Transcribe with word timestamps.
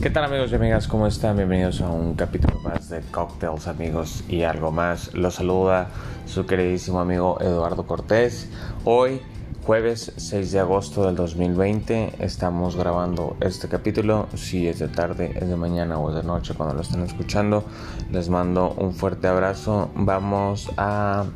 ¿Qué 0.00 0.08
tal 0.08 0.24
amigos 0.24 0.50
y 0.50 0.54
amigas? 0.54 0.88
¿Cómo 0.88 1.06
están? 1.06 1.36
Bienvenidos 1.36 1.82
a 1.82 1.90
un 1.90 2.14
capítulo 2.14 2.58
más 2.60 2.88
de 2.88 3.02
Cocktails 3.02 3.66
amigos 3.66 4.24
y 4.30 4.44
algo 4.44 4.72
más. 4.72 5.12
Los 5.12 5.34
saluda 5.34 5.88
su 6.24 6.46
queridísimo 6.46 7.00
amigo 7.00 7.38
Eduardo 7.38 7.86
Cortés. 7.86 8.48
Hoy, 8.86 9.20
jueves 9.66 10.14
6 10.16 10.52
de 10.52 10.58
agosto 10.58 11.04
del 11.04 11.16
2020, 11.16 12.14
estamos 12.18 12.76
grabando 12.76 13.36
este 13.40 13.68
capítulo. 13.68 14.26
Si 14.36 14.68
es 14.68 14.78
de 14.78 14.88
tarde, 14.88 15.32
es 15.34 15.46
de 15.46 15.56
mañana 15.56 15.98
o 15.98 16.08
es 16.08 16.16
de 16.16 16.22
noche 16.22 16.54
cuando 16.54 16.74
lo 16.74 16.80
estén 16.80 17.02
escuchando. 17.02 17.66
Les 18.10 18.30
mando 18.30 18.72
un 18.78 18.94
fuerte 18.94 19.28
abrazo. 19.28 19.90
Vamos 19.94 20.70
a 20.78 21.26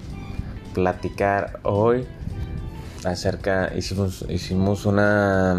platicar 0.73 1.61
hoy 1.65 2.07
acerca, 3.05 3.73
hicimos, 3.77 4.25
hicimos 4.31 4.87
una 4.87 5.55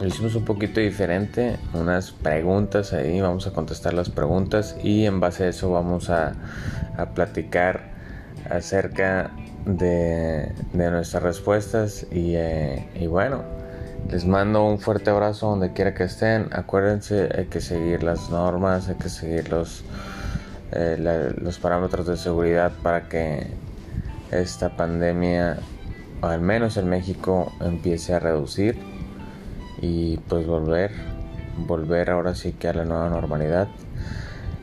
lo 0.00 0.06
hicimos 0.06 0.34
un 0.34 0.44
poquito 0.44 0.80
diferente, 0.80 1.56
unas 1.72 2.10
preguntas 2.10 2.92
ahí, 2.92 3.20
vamos 3.20 3.46
a 3.46 3.52
contestar 3.52 3.94
las 3.94 4.10
preguntas 4.10 4.76
y 4.82 5.06
en 5.06 5.20
base 5.20 5.44
a 5.44 5.48
eso 5.48 5.70
vamos 5.70 6.10
a, 6.10 6.34
platicar 7.14 7.92
acerca 8.50 9.30
de, 9.66 10.52
nuestras 10.72 11.22
respuestas 11.22 12.06
eh, 12.10 12.88
y, 12.94 13.06
bueno, 13.06 13.42
les 14.10 14.26
mando 14.26 14.64
un 14.64 14.78
fuerte 14.78 15.10
abrazo 15.10 15.48
donde 15.48 15.72
quiera 15.72 15.94
que 15.94 16.04
estén, 16.04 16.48
acuérdense, 16.52 17.28
hay 17.36 17.46
que 17.46 17.60
seguir 17.60 18.02
las 18.02 18.30
normas, 18.30 18.88
hay 18.88 18.96
que 18.96 19.08
seguir 19.08 19.48
los, 19.48 19.84
eh, 20.72 21.32
los 21.38 21.58
parámetros 21.58 22.06
de 22.06 22.16
seguridad 22.16 22.72
para 22.82 23.08
que 23.08 23.46
esta 24.30 24.76
pandemia, 24.76 25.58
al 26.20 26.40
menos 26.40 26.76
en 26.76 26.88
México, 26.88 27.52
empiece 27.60 28.14
a 28.14 28.18
reducir 28.18 28.93
y 29.84 30.16
pues 30.28 30.46
volver, 30.46 30.92
volver 31.66 32.10
ahora 32.10 32.34
sí 32.34 32.52
que 32.52 32.68
a 32.68 32.72
la 32.72 32.84
nueva 32.84 33.10
normalidad. 33.10 33.68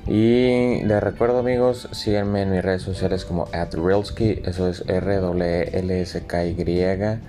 Y 0.07 0.81
les 0.83 1.01
recuerdo 1.01 1.39
amigos, 1.39 1.87
síganme 1.91 2.41
en 2.41 2.51
mis 2.51 2.63
redes 2.63 2.81
sociales 2.81 3.23
como 3.23 3.45
@realsky, 3.71 4.41
eso 4.45 4.67
es 4.67 4.83
R 4.87 5.17
W 5.17 5.69
L 5.73 6.01
S 6.01 6.23
K 6.25 6.45
Y. 6.45 7.19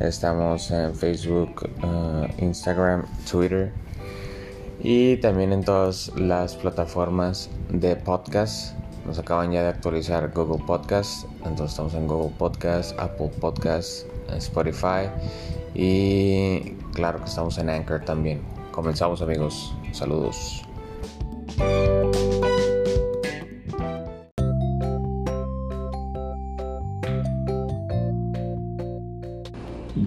Estamos 0.00 0.70
en 0.72 0.94
Facebook, 0.94 1.70
uh, 1.84 2.26
Instagram, 2.42 3.04
Twitter 3.30 3.70
y 4.82 5.18
también 5.18 5.52
en 5.52 5.62
todas 5.62 6.10
las 6.16 6.56
plataformas 6.56 7.48
de 7.70 7.94
podcast. 7.94 8.74
Nos 9.06 9.20
acaban 9.20 9.52
ya 9.52 9.62
de 9.62 9.68
actualizar 9.68 10.32
Google 10.34 10.64
Podcast, 10.66 11.26
entonces 11.44 11.70
estamos 11.70 11.94
en 11.94 12.08
Google 12.08 12.34
Podcast, 12.36 12.98
Apple 12.98 13.30
Podcast, 13.40 14.04
Spotify 14.36 15.08
y 15.74 16.74
claro 16.96 17.18
que 17.18 17.26
estamos 17.26 17.58
en 17.58 17.68
Anchor 17.68 18.00
también. 18.00 18.40
Comenzamos 18.72 19.20
amigos. 19.20 19.74
Saludos. 19.92 20.64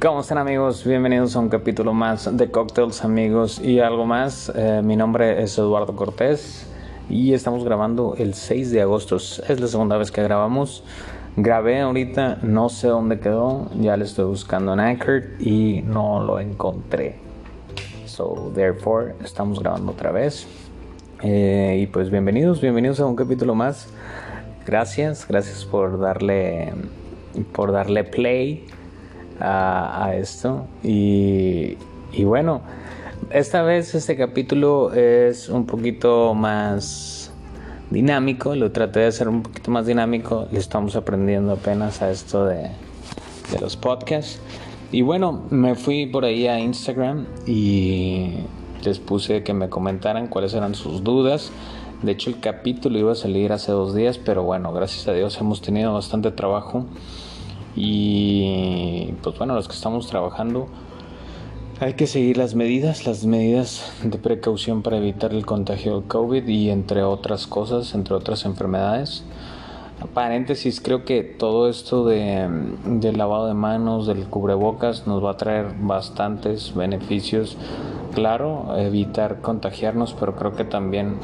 ¿Cómo 0.01 0.21
están 0.21 0.39
amigos? 0.39 0.83
Bienvenidos 0.83 1.35
a 1.35 1.39
un 1.39 1.49
capítulo 1.49 1.93
más 1.93 2.35
de 2.35 2.49
Cocktails 2.49 3.03
amigos 3.03 3.59
y 3.59 3.79
algo 3.79 4.07
más. 4.07 4.51
Eh, 4.55 4.81
mi 4.83 4.95
nombre 4.95 5.43
es 5.43 5.59
Eduardo 5.59 5.95
Cortés 5.95 6.65
y 7.07 7.33
estamos 7.33 7.63
grabando 7.63 8.15
el 8.17 8.33
6 8.33 8.71
de 8.71 8.81
agosto. 8.81 9.17
Es 9.17 9.59
la 9.59 9.67
segunda 9.67 9.97
vez 9.97 10.09
que 10.09 10.23
grabamos. 10.23 10.83
Grabé 11.37 11.79
ahorita, 11.79 12.39
no 12.41 12.69
sé 12.69 12.87
dónde 12.87 13.19
quedó, 13.19 13.69
ya 13.79 13.95
le 13.95 14.03
estoy 14.03 14.25
buscando 14.25 14.73
en 14.73 14.79
Anchor 14.79 15.23
y 15.39 15.81
no 15.83 16.23
lo 16.23 16.39
encontré. 16.39 17.15
So, 18.05 18.51
therefore, 18.55 19.13
estamos 19.23 19.59
grabando 19.59 19.91
otra 19.91 20.11
vez. 20.11 20.47
Eh, 21.21 21.79
y 21.81 21.87
pues 21.87 22.09
bienvenidos, 22.09 22.59
bienvenidos 22.59 22.99
a 22.99 23.05
un 23.05 23.15
capítulo 23.15 23.55
más. 23.55 23.87
Gracias, 24.65 25.27
gracias 25.27 25.65
por 25.65 25.99
darle, 25.99 26.73
por 27.53 27.71
darle 27.71 28.03
play 28.03 28.65
a, 29.39 30.13
esto. 30.15 30.65
Y, 30.83 31.77
y 32.11 32.23
bueno, 32.23 32.61
esta 33.29 33.61
vez 33.61 33.93
este 33.95 34.17
capítulo 34.17 34.93
es 34.93 35.47
un 35.47 35.65
poquito 35.65 36.33
más 36.33 37.18
dinámico, 37.89 38.55
lo 38.55 38.71
traté 38.71 39.01
de 39.01 39.07
hacer 39.07 39.27
un 39.27 39.43
poquito 39.43 39.71
más 39.71 39.85
dinámico, 39.85 40.47
le 40.51 40.59
estamos 40.59 40.95
aprendiendo 40.95 41.53
apenas 41.53 42.01
a 42.01 42.11
esto 42.11 42.45
de, 42.45 42.71
de 43.51 43.59
los 43.59 43.75
podcasts. 43.77 44.39
Y 44.91 45.01
bueno, 45.01 45.43
me 45.49 45.75
fui 45.75 46.07
por 46.07 46.25
ahí 46.25 46.47
a 46.47 46.59
Instagram 46.59 47.27
y 47.45 48.31
les 48.83 48.99
puse 48.99 49.43
que 49.43 49.53
me 49.53 49.69
comentaran 49.69 50.27
cuáles 50.27 50.53
eran 50.53 50.73
sus 50.75 51.03
dudas. 51.03 51.51
De 52.01 52.13
hecho, 52.13 52.29
el 52.29 52.39
capítulo 52.39 52.97
iba 52.97 53.11
a 53.11 53.15
salir 53.15 53.51
hace 53.51 53.71
dos 53.71 53.93
días, 53.93 54.17
pero 54.17 54.43
bueno, 54.43 54.71
gracias 54.71 55.07
a 55.07 55.13
Dios 55.13 55.37
hemos 55.39 55.61
tenido 55.61 55.93
bastante 55.93 56.31
trabajo. 56.31 56.85
Y 57.75 59.13
pues 59.21 59.37
bueno, 59.37 59.53
los 59.53 59.67
que 59.67 59.75
estamos 59.75 60.07
trabajando, 60.07 60.67
hay 61.81 61.93
que 61.93 62.07
seguir 62.07 62.37
las 62.37 62.55
medidas, 62.55 63.05
las 63.05 63.25
medidas 63.25 63.89
de 64.03 64.17
precaución 64.17 64.81
para 64.81 64.97
evitar 64.97 65.33
el 65.33 65.45
contagio 65.45 65.95
del 65.95 66.09
COVID 66.09 66.45
y 66.45 66.69
entre 66.71 67.03
otras 67.03 67.47
cosas, 67.47 67.95
entre 67.95 68.15
otras 68.15 68.43
enfermedades. 68.43 69.23
Paréntesis, 70.13 70.81
creo 70.81 71.05
que 71.05 71.23
todo 71.23 71.69
esto 71.69 72.05
de, 72.05 72.49
del 72.85 73.17
lavado 73.17 73.47
de 73.47 73.53
manos, 73.53 74.07
del 74.07 74.25
cubrebocas, 74.25 75.07
nos 75.07 75.23
va 75.23 75.31
a 75.31 75.37
traer 75.37 75.67
bastantes 75.79 76.75
beneficios. 76.75 77.55
Claro, 78.13 78.75
evitar 78.77 79.39
contagiarnos, 79.39 80.13
pero 80.19 80.35
creo 80.35 80.55
que 80.55 80.65
también 80.65 81.15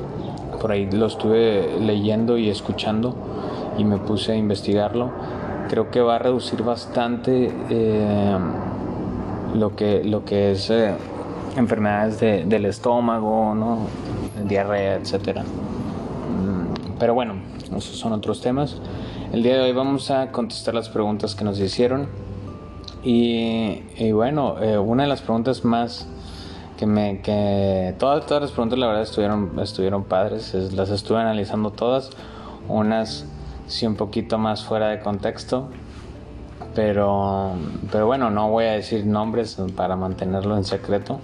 por 0.61 0.71
ahí 0.71 0.89
lo 0.89 1.07
estuve 1.07 1.79
leyendo 1.81 2.37
y 2.37 2.49
escuchando 2.49 3.13
y 3.77 3.83
me 3.83 3.97
puse 3.97 4.31
a 4.31 4.35
investigarlo. 4.37 5.11
Creo 5.69 5.91
que 5.91 5.99
va 5.99 6.15
a 6.15 6.19
reducir 6.19 6.63
bastante. 6.63 7.51
Eh, 7.69 8.37
lo 9.55 9.75
que, 9.75 10.03
lo 10.03 10.25
que 10.25 10.51
es 10.51 10.69
eh, 10.69 10.93
enfermedades 11.55 12.19
del 12.19 12.65
estómago, 12.65 13.55
¿no? 13.55 13.87
diarrea, 14.47 14.95
etc. 14.95 15.39
Mm, 15.39 16.97
pero 16.99 17.13
bueno, 17.13 17.35
esos 17.75 17.97
son 17.97 18.13
otros 18.13 18.41
temas. 18.41 18.77
El 19.31 19.43
día 19.43 19.55
de 19.57 19.63
hoy 19.63 19.71
vamos 19.71 20.11
a 20.11 20.31
contestar 20.31 20.75
las 20.75 20.89
preguntas 20.89 21.35
que 21.35 21.43
nos 21.43 21.59
hicieron. 21.59 22.07
Y, 23.03 24.11
bueno, 24.11 24.59
eh, 24.61 24.77
una 24.79 25.03
de 25.03 25.09
las 25.09 25.21
preguntas 25.21 25.63
más 25.63 26.07
que 26.77 26.85
me 26.87 27.21
que 27.21 27.95
todas, 27.99 28.25
todas 28.25 28.41
las 28.41 28.51
preguntas 28.51 28.77
la 28.79 28.87
verdad 28.87 29.03
estuvieron 29.03 29.57
estuvieron 29.61 30.03
padres 30.03 30.53
las 30.73 30.89
estuve 30.89 31.19
analizando 31.19 31.69
todas 31.71 32.09
unas 32.67 33.25
sí 33.67 33.85
un 33.85 33.95
poquito 33.95 34.37
más 34.37 34.65
fuera 34.65 34.89
de 34.89 34.99
contexto 34.99 35.69
pero, 36.75 37.53
pero 37.91 38.05
bueno, 38.05 38.29
no 38.29 38.49
voy 38.49 38.65
a 38.65 38.73
decir 38.73 39.05
nombres 39.05 39.57
para 39.75 39.95
mantenerlo 39.95 40.57
en 40.57 40.63
secreto. 40.65 41.19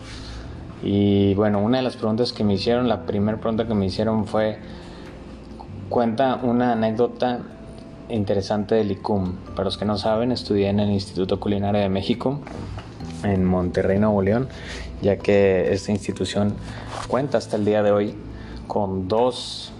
Y 0.81 1.35
bueno, 1.35 1.59
una 1.59 1.78
de 1.78 1.84
las 1.84 1.95
preguntas 1.95 2.34
que 2.34 2.44
me 2.44 2.56
hicieron, 2.56 2.88
la 2.88 3.06
primera 3.06 3.38
pregunta 3.38 3.67
que 3.67 3.75
me 3.75 3.85
hicieron 3.85 4.25
fue, 4.25 4.57
cuenta 5.90 6.40
una 6.41 6.72
anécdota 6.72 7.40
interesante 8.09 8.75
del 8.75 8.91
ICUM. 8.91 9.35
Para 9.56 9.66
los 9.66 9.78
que 9.78 9.85
no 9.85 9.97
saben, 9.97 10.31
estudié 10.31 10.69
en 10.69 10.79
el 10.79 10.90
Instituto 10.90 11.40
Culinario 11.40 11.81
de 11.81 11.90
México, 11.90 12.40
en 13.23 13.45
Monterrey, 13.45 14.00
Nuevo 14.00 14.22
León, 14.22 14.47
ya 15.01 15.17
que 15.17 15.72
esta 15.72 15.91
institución 15.91 16.56
cuenta 17.07 17.38
hasta 17.38 17.57
el 17.57 17.66
día 17.66 17.84
de 17.84 17.91
hoy 17.91 18.16
con 18.67 19.07
dos, 19.07 19.72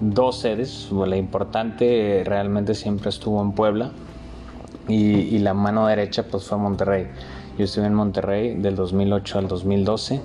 dos 0.00 0.40
sedes. 0.40 0.90
La 0.90 1.16
importante 1.16 2.22
realmente 2.24 2.74
siempre 2.74 3.10
estuvo 3.10 3.40
en 3.42 3.52
Puebla, 3.52 3.92
y, 4.88 5.38
la 5.38 5.54
mano 5.54 5.86
derecha 5.86 6.24
pues 6.24 6.44
fue 6.44 6.58
Monterrey. 6.58 7.06
Yo 7.58 7.64
estuve 7.64 7.86
en 7.86 7.94
Monterrey 7.94 8.54
del 8.54 8.76
2008 8.76 9.38
al 9.38 9.48
2012 9.48 10.20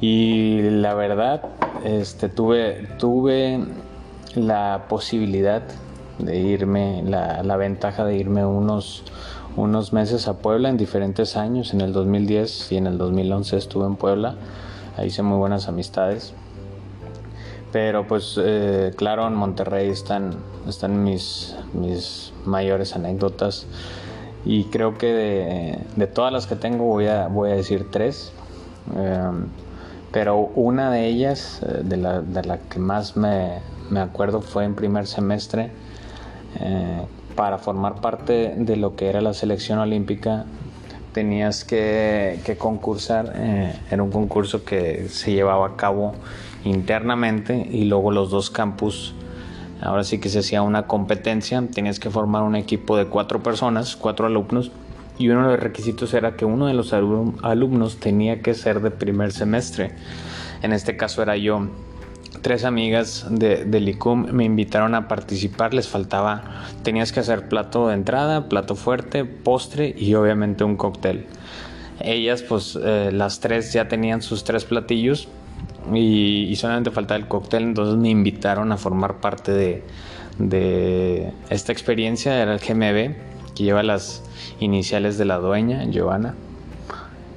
y 0.00 0.60
la 0.62 0.94
verdad 0.94 1.42
este, 1.84 2.28
tuve, 2.28 2.88
tuve 2.98 3.64
la 4.34 4.86
posibilidad 4.88 5.62
de 6.18 6.38
irme, 6.38 7.02
la, 7.04 7.42
la, 7.42 7.56
ventaja 7.56 8.04
de 8.04 8.16
irme 8.16 8.44
unos, 8.44 9.04
unos 9.56 9.92
meses 9.92 10.28
a 10.28 10.38
Puebla 10.38 10.68
en 10.68 10.76
diferentes 10.76 11.36
años. 11.36 11.74
En 11.74 11.80
el 11.80 11.92
2010 11.92 12.72
y 12.72 12.76
en 12.76 12.86
el 12.86 12.98
2011 12.98 13.56
estuve 13.56 13.86
en 13.86 13.96
Puebla, 13.96 14.36
ahí 14.96 15.08
hice 15.08 15.22
muy 15.22 15.38
buenas 15.38 15.68
amistades. 15.68 16.34
Pero 17.72 18.06
pues 18.06 18.38
eh, 18.42 18.92
claro, 18.96 19.26
en 19.26 19.34
Monterrey 19.34 19.88
están, 19.88 20.34
están 20.68 21.02
mis, 21.02 21.56
mis 21.72 22.32
mayores 22.44 22.94
anécdotas 22.94 23.66
y 24.44 24.64
creo 24.64 24.98
que 24.98 25.78
de, 25.96 26.06
todas 26.06 26.32
las 26.32 26.46
que 26.46 26.56
tengo 26.56 26.84
voy 26.84 27.06
a, 27.06 27.28
voy 27.28 27.50
a 27.50 27.54
decir 27.54 27.90
tres. 27.90 28.32
Em, 28.96 29.46
pero 30.12 30.50
una 30.54 30.90
de 30.90 31.06
ellas, 31.06 31.62
eh, 31.62 31.80
de 31.82 31.96
la, 31.96 32.20
de 32.20 32.44
la 32.44 32.58
que 32.58 32.78
más 32.78 33.16
me, 33.16 33.60
me, 33.90 34.00
acuerdo, 34.00 34.42
fue 34.42 34.64
en 34.64 34.74
primer 34.74 35.06
semestre 35.06 35.70
eh, 36.60 37.02
para 37.34 37.56
formar 37.58 38.00
parte 38.02 38.54
de 38.56 38.76
lo 38.76 38.94
que 38.96 39.08
era 39.08 39.22
la 39.22 39.32
selección 39.32 39.78
olímpica 39.78 40.44
tenías 41.12 41.64
que, 41.64 42.56
concursar. 42.58 43.32
Eh, 43.36 43.74
era 43.90 44.02
un 44.02 44.10
concurso 44.10 44.64
que 44.64 45.08
se 45.08 45.32
llevaba 45.32 45.66
a 45.66 45.76
cabo 45.76 46.14
internamente 46.64 47.68
y 47.70 47.84
luego 47.84 48.10
los 48.10 48.30
dos 48.30 48.50
campus. 48.50 49.14
Ahora 49.80 50.04
sí 50.04 50.18
que 50.18 50.28
se 50.28 50.40
hacía 50.40 50.62
una 50.62 50.86
competencia. 50.86 51.62
Tenías 51.72 51.98
que 51.98 52.10
formar 52.10 52.42
un 52.42 52.54
equipo 52.54 52.96
de 52.96 53.06
cuatro 53.06 53.42
personas, 53.42 53.96
cuatro 53.96 54.26
alumnos. 54.26 54.70
Y 55.18 55.28
uno 55.28 55.46
de 55.46 55.52
los 55.52 55.60
requisitos 55.60 56.14
era 56.14 56.36
que 56.36 56.44
uno 56.44 56.66
de 56.66 56.74
los 56.74 56.92
alumnos 56.92 57.96
tenía 57.98 58.40
que 58.40 58.54
ser 58.54 58.80
de 58.80 58.90
primer 58.90 59.32
semestre. 59.32 59.94
En 60.62 60.72
este 60.72 60.96
caso 60.96 61.22
era 61.22 61.36
yo 61.36 61.68
tres 62.42 62.64
amigas 62.64 63.26
de, 63.30 63.64
del 63.64 63.88
ICUM 63.88 64.32
me 64.32 64.44
invitaron 64.44 64.94
a 64.94 65.08
participar, 65.08 65.74
les 65.74 65.88
faltaba, 65.88 66.64
tenías 66.82 67.12
que 67.12 67.20
hacer 67.20 67.48
plato 67.48 67.88
de 67.88 67.94
entrada, 67.94 68.48
plato 68.48 68.74
fuerte, 68.74 69.24
postre 69.24 69.94
y 69.96 70.14
obviamente 70.14 70.64
un 70.64 70.76
cóctel. 70.76 71.26
Ellas 72.00 72.42
pues 72.42 72.78
eh, 72.82 73.10
las 73.12 73.40
tres 73.40 73.72
ya 73.72 73.86
tenían 73.86 74.22
sus 74.22 74.44
tres 74.44 74.64
platillos 74.64 75.28
y, 75.94 76.54
solamente 76.56 76.90
faltaba 76.90 77.18
el 77.18 77.28
cóctel, 77.28 77.64
entonces 77.64 77.96
me 77.96 78.10
invitaron 78.10 78.72
a 78.72 78.76
formar 78.76 79.20
parte 79.20 79.52
de, 79.52 79.82
de 80.38 81.32
esta 81.50 81.72
experiencia, 81.72 82.40
era 82.40 82.54
el 82.54 82.60
GMB, 82.60 83.54
que 83.54 83.64
lleva 83.64 83.82
las 83.82 84.22
iniciales 84.60 85.18
de 85.18 85.24
la 85.24 85.38
dueña, 85.38 85.84
Giovanna. 85.84 86.34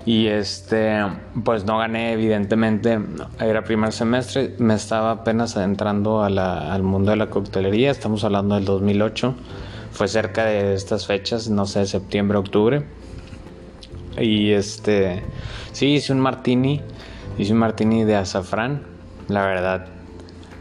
Y 0.05 0.27
este, 0.27 0.99
pues 1.43 1.65
no 1.65 1.79
gané, 1.79 2.13
evidentemente. 2.13 2.99
Era 3.39 3.63
primer 3.63 3.91
semestre, 3.91 4.53
me 4.59 4.75
estaba 4.75 5.11
apenas 5.11 5.57
adentrando 5.57 6.23
al 6.23 6.83
mundo 6.83 7.11
de 7.11 7.17
la 7.17 7.31
coctelería. 7.31 7.89
Estamos 7.89 8.23
hablando 8.23 8.53
del 8.53 8.65
2008. 8.65 9.33
Fue 9.91 10.07
cerca 10.07 10.45
de 10.45 10.75
estas 10.75 11.07
fechas, 11.07 11.49
no 11.49 11.65
sé, 11.65 11.87
septiembre, 11.87 12.37
octubre. 12.37 12.85
Y 14.19 14.51
este, 14.51 15.23
sí, 15.71 15.87
hice 15.95 16.13
un 16.13 16.19
martini. 16.19 16.81
Hice 17.37 17.53
un 17.53 17.59
martini 17.59 18.03
de 18.03 18.15
azafrán. 18.15 18.83
La 19.27 19.45
verdad, 19.45 19.87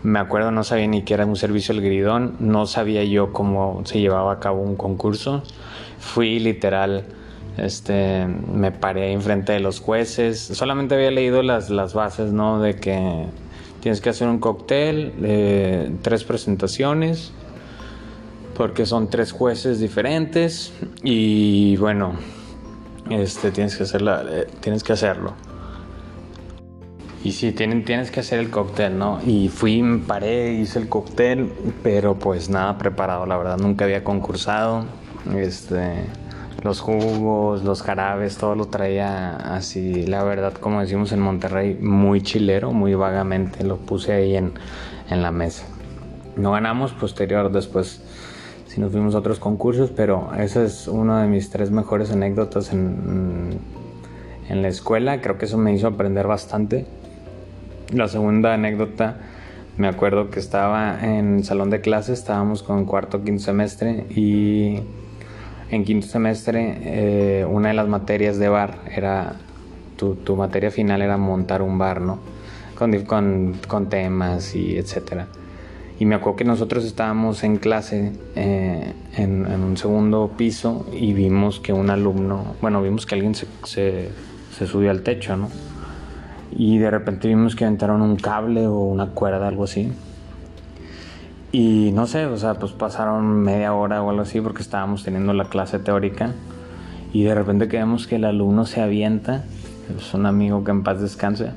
me 0.02 0.18
acuerdo, 0.18 0.50
no 0.50 0.64
sabía 0.64 0.86
ni 0.86 1.02
que 1.02 1.14
era 1.14 1.26
un 1.26 1.36
servicio 1.36 1.74
al 1.74 1.80
gridón. 1.80 2.36
No 2.40 2.66
sabía 2.66 3.04
yo 3.04 3.32
cómo 3.32 3.82
se 3.84 4.00
llevaba 4.00 4.32
a 4.32 4.40
cabo 4.40 4.62
un 4.62 4.76
concurso. 4.76 5.42
Fui 5.98 6.38
literal 6.38 7.04
este, 7.56 8.26
me 8.26 8.72
paré 8.72 9.12
enfrente 9.12 9.52
de 9.52 9.60
los 9.60 9.80
jueces. 9.80 10.38
Solamente 10.40 10.94
había 10.94 11.10
leído 11.10 11.42
las, 11.42 11.70
las 11.70 11.94
bases, 11.94 12.32
¿no? 12.32 12.60
De 12.60 12.76
que 12.76 13.26
tienes 13.80 14.00
que 14.00 14.10
hacer 14.10 14.28
un 14.28 14.38
cóctel, 14.38 15.20
de 15.20 15.92
tres 16.02 16.24
presentaciones, 16.24 17.32
porque 18.56 18.86
son 18.86 19.08
tres 19.08 19.32
jueces 19.32 19.78
diferentes 19.78 20.72
y 21.02 21.76
bueno, 21.76 22.14
este, 23.10 23.50
tienes 23.50 23.76
que, 23.76 23.82
hacerla, 23.82 24.24
eh, 24.28 24.46
tienes 24.60 24.82
que 24.82 24.94
hacerlo. 24.94 25.34
Y 27.24 27.32
sí, 27.32 27.52
tienes 27.52 28.10
que 28.10 28.20
hacer 28.20 28.38
el 28.38 28.50
cóctel, 28.50 28.98
¿no? 28.98 29.18
Y 29.26 29.48
fui, 29.48 29.82
me 29.82 29.98
paré, 29.98 30.52
hice 30.52 30.78
el 30.78 30.90
cóctel, 30.90 31.50
pero 31.82 32.16
pues 32.16 32.50
nada 32.50 32.76
preparado, 32.76 33.24
la 33.24 33.38
verdad, 33.38 33.56
nunca 33.56 33.86
había 33.86 34.04
concursado. 34.04 34.84
Este 35.34 36.04
los 36.64 36.80
jugos, 36.80 37.62
los 37.62 37.82
jarabes, 37.82 38.38
todo 38.38 38.54
lo 38.54 38.66
traía 38.66 39.36
así, 39.54 40.06
la 40.06 40.24
verdad, 40.24 40.54
como 40.54 40.80
decimos 40.80 41.12
en 41.12 41.20
Monterrey, 41.20 41.74
muy 41.74 42.22
chilero, 42.22 42.72
muy 42.72 42.94
vagamente, 42.94 43.64
lo 43.64 43.76
puse 43.76 44.14
ahí 44.14 44.34
en, 44.36 44.54
la 45.10 45.30
mesa. 45.30 45.66
No 46.36 46.52
ganamos, 46.52 46.92
posterior 46.92 47.52
después 47.52 48.02
si 48.66 48.80
nos 48.80 48.92
fuimos 48.92 49.14
a 49.14 49.18
otros 49.18 49.38
concursos, 49.38 49.90
pero 49.94 50.30
esa 50.38 50.64
es 50.64 50.88
una 50.88 51.22
de 51.22 51.28
mis 51.28 51.50
tres 51.50 51.70
mejores 51.70 52.10
anécdotas 52.10 52.72
en, 52.72 53.58
en 54.48 54.62
la 54.62 54.68
escuela, 54.68 55.20
creo 55.20 55.36
que 55.36 55.44
eso 55.44 55.58
me 55.58 55.74
hizo 55.74 55.86
aprender 55.86 56.26
bastante. 56.26 56.86
La 57.92 58.08
segunda 58.08 58.54
anécdota, 58.54 59.16
me 59.76 59.88
acuerdo 59.88 60.30
que 60.30 60.40
estaba 60.40 60.98
en 61.02 61.38
el 61.38 61.44
salón 61.44 61.70
de 61.70 61.80
clases, 61.80 62.20
estábamos 62.20 62.62
con 62.62 62.86
cuarto, 62.86 63.22
quinto 63.22 63.42
semestre 63.42 64.06
y 64.10 64.80
en 65.70 65.84
quinto 65.84 66.06
semestre 66.06 66.78
eh, 66.82 67.44
una 67.44 67.68
de 67.68 67.74
las 67.74 67.88
materias 67.88 68.38
de 68.38 68.48
bar 68.48 68.78
era, 68.94 69.36
tu, 69.96 70.14
tu, 70.14 70.34
materia 70.36 70.70
final 70.70 71.02
era 71.02 71.16
montar 71.16 71.62
un 71.62 71.78
bar, 71.78 72.00
¿no? 72.00 72.18
Con, 72.74 72.98
con, 73.04 73.56
con, 73.68 73.88
temas 73.88 74.54
y 74.54 74.76
etcétera. 74.76 75.26
Y 75.98 76.06
me 76.06 76.14
acuerdo 76.16 76.36
que 76.36 76.44
nosotros 76.44 76.84
estábamos 76.84 77.44
en 77.44 77.56
clase 77.56 78.12
eh, 78.34 78.92
en, 79.16 79.46
un 79.46 79.76
segundo 79.76 80.32
piso 80.36 80.86
y 80.92 81.12
vimos 81.12 81.60
que 81.60 81.72
un 81.72 81.90
alumno, 81.90 82.56
bueno, 82.60 82.82
vimos 82.82 83.06
que 83.06 83.14
alguien 83.14 83.34
se, 83.34 83.46
se, 83.64 84.08
se 84.56 84.66
subió 84.66 84.90
al 84.90 85.02
techo, 85.02 85.36
¿no? 85.36 85.50
Y 86.56 86.78
de 86.78 86.90
repente 86.90 87.28
vimos 87.28 87.56
que 87.56 87.64
aventaron 87.64 88.00
un 88.00 88.16
cable 88.16 88.66
o 88.66 88.78
una 88.78 89.08
cuerda, 89.08 89.48
algo 89.48 89.64
así. 89.64 89.92
Y 91.50 91.92
no 91.92 92.06
sé, 92.06 92.26
o 92.26 92.36
sea, 92.36 92.54
pues 92.54 92.72
pasaron 92.72 93.42
media 93.42 93.74
hora 93.74 94.02
o 94.02 94.10
algo 94.10 94.22
así 94.22 94.40
porque 94.40 94.62
estábamos 94.62 95.04
teniendo 95.04 95.32
la 95.32 95.44
clase 95.44 95.78
teórica 95.78 96.32
y 97.12 97.22
de 97.22 97.32
repente 97.32 97.66
vemos 97.66 98.08
que 98.08 98.16
el 98.16 98.24
alumno 98.24 98.66
se 98.66 98.80
avienta, 98.80 99.44
es 99.96 100.12
un 100.14 100.26
amigo 100.26 100.64
que 100.64 100.72
en 100.72 100.82
paz 100.82 101.00
descanse, 101.00 101.52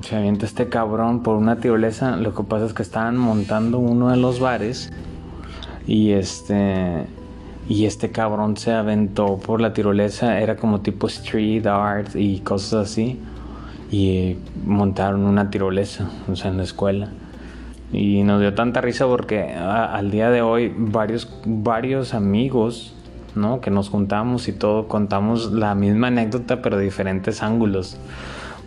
se 0.00 0.16
avienta 0.16 0.46
este 0.46 0.70
cabrón 0.70 1.22
por 1.22 1.36
una 1.36 1.56
tirolesa. 1.56 2.16
Lo 2.16 2.34
que 2.34 2.42
pasa 2.44 2.64
es 2.64 2.72
que 2.72 2.82
estaban 2.82 3.18
montando 3.18 3.78
uno 3.78 4.08
de 4.08 4.16
los 4.16 4.40
bares 4.40 4.90
y 5.86 6.12
este 6.12 7.04
y 7.68 7.84
este 7.84 8.12
cabrón 8.12 8.56
se 8.56 8.72
aventó 8.72 9.36
por 9.36 9.60
la 9.60 9.74
tirolesa, 9.74 10.40
era 10.40 10.56
como 10.56 10.80
tipo 10.80 11.06
street 11.06 11.66
art 11.66 12.14
y 12.14 12.40
cosas 12.40 12.90
así 12.90 13.20
y 13.90 14.36
montaron 14.64 15.24
una 15.24 15.50
tirolesa, 15.50 16.10
o 16.30 16.36
sea, 16.36 16.50
en 16.50 16.56
la 16.58 16.64
escuela. 16.64 17.08
Y 17.92 18.22
nos 18.24 18.40
dio 18.40 18.54
tanta 18.54 18.80
risa 18.80 19.06
porque 19.06 19.54
al 19.54 20.10
día 20.10 20.30
de 20.30 20.42
hoy 20.42 20.74
varios, 20.76 21.32
varios 21.44 22.14
amigos 22.14 22.94
¿no? 23.36 23.60
que 23.60 23.70
nos 23.70 23.90
juntamos 23.90 24.48
y 24.48 24.52
todo 24.52 24.88
contamos 24.88 25.52
la 25.52 25.74
misma 25.74 26.08
anécdota 26.08 26.62
pero 26.62 26.78
diferentes 26.78 27.42
ángulos. 27.42 27.96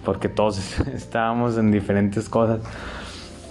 Porque 0.05 0.29
todos 0.29 0.79
estábamos 0.93 1.57
en 1.57 1.71
diferentes 1.71 2.29
cosas. 2.29 2.61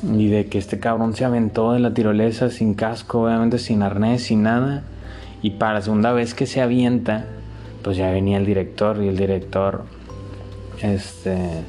Y 0.02 0.28
de 0.28 0.46
que 0.46 0.58
este 0.58 0.78
cabrón 0.78 1.14
se 1.14 1.24
aventó 1.24 1.72
de 1.72 1.80
la 1.80 1.92
tirolesa 1.92 2.50
sin 2.50 2.74
casco, 2.74 3.24
obviamente 3.24 3.58
sin 3.58 3.82
arnés, 3.82 4.22
sin 4.22 4.44
nada. 4.44 4.84
Y 5.42 5.50
para 5.50 5.74
la 5.74 5.82
segunda 5.82 6.12
vez 6.12 6.34
que 6.34 6.46
se 6.46 6.62
avienta, 6.62 7.26
pues 7.82 7.96
ya 7.96 8.10
venía 8.10 8.38
el 8.38 8.46
director 8.46 9.02
y 9.02 9.08
el 9.08 9.16
director, 9.16 9.84
este, 10.82 11.64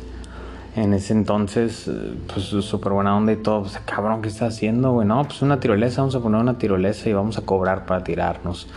en 0.75 0.93
ese 0.93 1.13
entonces, 1.13 1.89
pues 2.31 2.45
súper 2.45 2.93
buena 2.93 3.15
onda 3.15 3.33
y 3.33 3.37
todo. 3.37 3.61
Pues, 3.61 3.79
cabrón, 3.85 4.21
¿qué 4.21 4.29
está 4.29 4.45
haciendo, 4.47 4.91
güey? 4.91 5.07
No, 5.07 5.23
pues 5.23 5.41
una 5.41 5.59
tirolesa, 5.59 6.01
vamos 6.01 6.15
a 6.15 6.19
poner 6.19 6.39
una 6.39 6.57
tirolesa 6.57 7.09
y 7.09 7.13
vamos 7.13 7.37
a 7.37 7.41
cobrar 7.41 7.85
para 7.85 8.03
tirarnos. 8.03 8.67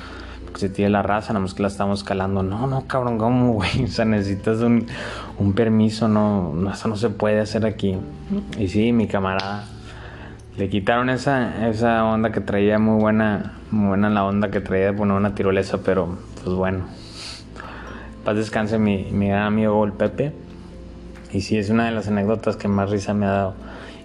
Porque 0.45 0.61
se 0.61 0.69
tiene 0.69 0.91
la 0.91 1.03
raza, 1.03 1.33
nada 1.33 1.41
más 1.41 1.55
que 1.55 1.63
la 1.63 1.69
estamos 1.69 2.01
escalando. 2.01 2.43
No, 2.43 2.67
no, 2.67 2.87
cabrón, 2.87 3.19
¿cómo, 3.19 3.55
güey? 3.55 3.85
O 3.85 3.87
sea, 3.89 4.05
necesitas 4.05 4.59
un, 4.61 4.87
un 5.39 5.53
permiso, 5.53 6.09
no, 6.09 6.71
eso 6.73 6.89
no 6.89 6.97
se 6.97 7.11
puede 7.11 7.41
hacer 7.41 7.67
aquí. 7.67 7.97
Y 8.59 8.69
sí, 8.69 8.93
mi 8.93 9.07
camarada. 9.07 9.65
Le 10.57 10.69
quitaron 10.69 11.09
esa, 11.09 11.69
esa 11.69 12.05
onda 12.05 12.31
que 12.31 12.41
traía 12.41 12.79
muy 12.79 13.01
buena, 13.01 13.55
muy 13.71 13.89
buena 13.89 14.11
la 14.11 14.25
onda 14.25 14.51
que 14.51 14.61
traía 14.61 14.87
de 14.87 14.93
poner 14.93 15.17
una 15.17 15.35
tirolesa, 15.35 15.79
pero 15.83 16.19
pues 16.43 16.55
bueno. 16.55 16.85
Paz 18.25 18.37
descanse 18.37 18.79
mi, 18.79 19.05
mi 19.11 19.29
gran 19.29 19.43
amigo 19.43 19.85
el 19.85 19.93
Pepe 19.93 20.33
y 21.33 21.41
sí, 21.41 21.57
es 21.57 21.71
una 21.71 21.87
de 21.87 21.93
las 21.93 22.09
anécdotas 22.09 22.57
que 22.57 22.69
más 22.69 22.91
risa 22.91 23.15
me 23.15 23.27
ha 23.27 23.31
dado. 23.31 23.55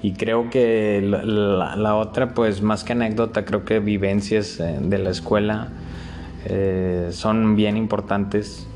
Y 0.02 0.14
creo 0.14 0.50
que 0.50 1.02
la, 1.04 1.96
otra, 1.96 2.34
pues 2.34 2.62
más 2.62 2.84
que 2.84 2.94
anécdota, 2.94 3.44
creo 3.44 3.66
que 3.66 3.80
vivencias 3.80 4.60
eh, 4.60 4.78
de 4.80 4.98
la 4.98 5.10
escuela 5.10 5.70
eh, 6.46 7.10
son 7.12 7.56
bien 7.56 7.76
importantes. 7.76 8.68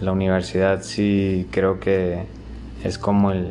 La 0.00 0.12
universidad 0.12 0.82
sí 0.82 1.46
creo 1.50 1.80
que 1.80 2.24
es 2.84 2.96
como 2.96 3.32
el, 3.32 3.48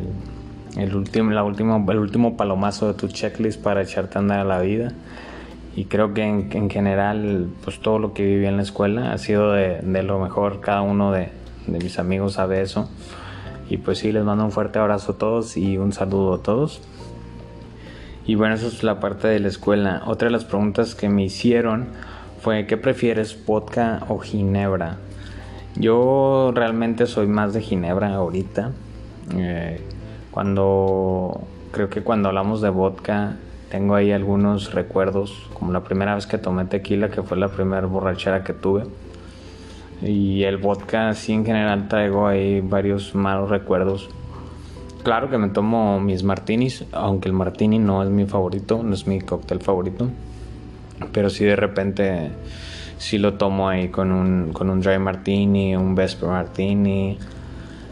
el, 0.77 0.95
último, 0.95 1.29
la 1.31 1.43
último, 1.43 1.85
el 1.91 1.99
último 1.99 2.35
palomazo 2.37 2.87
de 2.87 2.93
tu 2.95 3.07
checklist 3.07 3.61
para 3.61 3.83
echarte 3.83 4.17
a 4.17 4.21
andar 4.21 4.39
a 4.39 4.45
la 4.45 4.61
vida. 4.61 4.93
Y 5.79 5.85
creo 5.85 6.13
que 6.13 6.23
en, 6.23 6.49
en 6.51 6.69
general, 6.69 7.47
pues 7.63 7.79
todo 7.79 7.99
lo 7.99 8.13
que 8.13 8.21
viví 8.25 8.45
en 8.45 8.57
la 8.57 8.63
escuela 8.63 9.13
ha 9.13 9.17
sido 9.17 9.53
de, 9.53 9.81
lo 10.03 10.19
mejor. 10.19 10.59
Cada 10.59 10.81
uno 10.81 11.13
de, 11.13 11.29
de 11.67 11.79
mis 11.79 11.99
amigos 11.99 12.33
sabe 12.33 12.61
eso. 12.61 12.89
Y 13.69 13.77
pues 13.77 13.99
sí, 13.99 14.11
les 14.11 14.25
mando 14.25 14.43
un 14.43 14.51
fuerte 14.51 14.77
abrazo 14.77 15.13
a 15.13 15.17
todos 15.17 15.55
y 15.55 15.77
un 15.77 15.93
saludo 15.93 16.33
a 16.33 16.43
todos. 16.43 16.81
Y 18.25 18.35
bueno, 18.35 18.55
eso 18.55 18.67
es 18.67 18.83
la 18.83 18.99
parte 18.99 19.29
de 19.29 19.39
la 19.39 19.47
escuela. 19.47 20.01
Otra 20.05 20.25
de 20.27 20.33
las 20.33 20.43
preguntas 20.43 20.95
que 20.95 21.07
me 21.07 21.23
hicieron 21.23 21.87
fue, 22.41 22.67
¿qué 22.67 22.75
prefieres, 22.75 23.45
vodka 23.45 24.03
o 24.09 24.19
ginebra? 24.19 24.97
Yo 25.77 26.51
realmente 26.53 27.05
soy 27.05 27.27
más 27.27 27.53
de 27.53 27.61
ginebra 27.61 28.15
ahorita. 28.15 28.71
Eh, 29.37 29.79
cuando, 30.31 31.39
creo 31.71 31.89
que 31.89 32.01
cuando 32.01 32.27
hablamos 32.27 32.59
de 32.59 32.69
vodka, 32.69 33.37
tengo 33.69 33.95
ahí 33.95 34.11
algunos 34.11 34.73
recuerdos, 34.73 35.47
como 35.53 35.71
la 35.71 35.83
primera 35.83 36.15
vez 36.15 36.25
que 36.25 36.37
tomé 36.37 36.65
tequila, 36.65 37.09
que 37.09 37.21
fue 37.21 37.37
la 37.37 37.49
primera 37.49 37.85
borrachera 37.85 38.43
que 38.43 38.53
tuve. 38.53 38.83
Y 40.01 40.43
el 40.43 40.57
vodka, 40.57 41.13
sí, 41.13 41.33
en 41.33 41.45
general 41.45 41.87
traigo 41.87 42.27
ahí 42.27 42.61
varios 42.61 43.15
malos 43.15 43.49
recuerdos. 43.49 44.09
Claro 45.03 45.29
que 45.29 45.37
me 45.37 45.49
tomo 45.49 45.99
mis 45.99 46.23
martinis, 46.23 46.85
aunque 46.91 47.29
el 47.29 47.33
martini 47.33 47.79
no 47.79 48.03
es 48.03 48.09
mi 48.09 48.25
favorito, 48.25 48.81
no 48.83 48.93
es 48.93 49.07
mi 49.07 49.21
cóctel 49.21 49.59
favorito. 49.59 50.09
Pero 51.13 51.29
sí 51.29 51.45
de 51.45 51.55
repente 51.55 52.31
sí 52.97 53.17
lo 53.17 53.35
tomo 53.35 53.69
ahí 53.69 53.89
con 53.89 54.11
un, 54.11 54.51
con 54.51 54.69
un 54.69 54.81
dry 54.81 54.99
martini, 54.99 55.75
un 55.75 55.95
vesper 55.95 56.29
martini. 56.29 57.17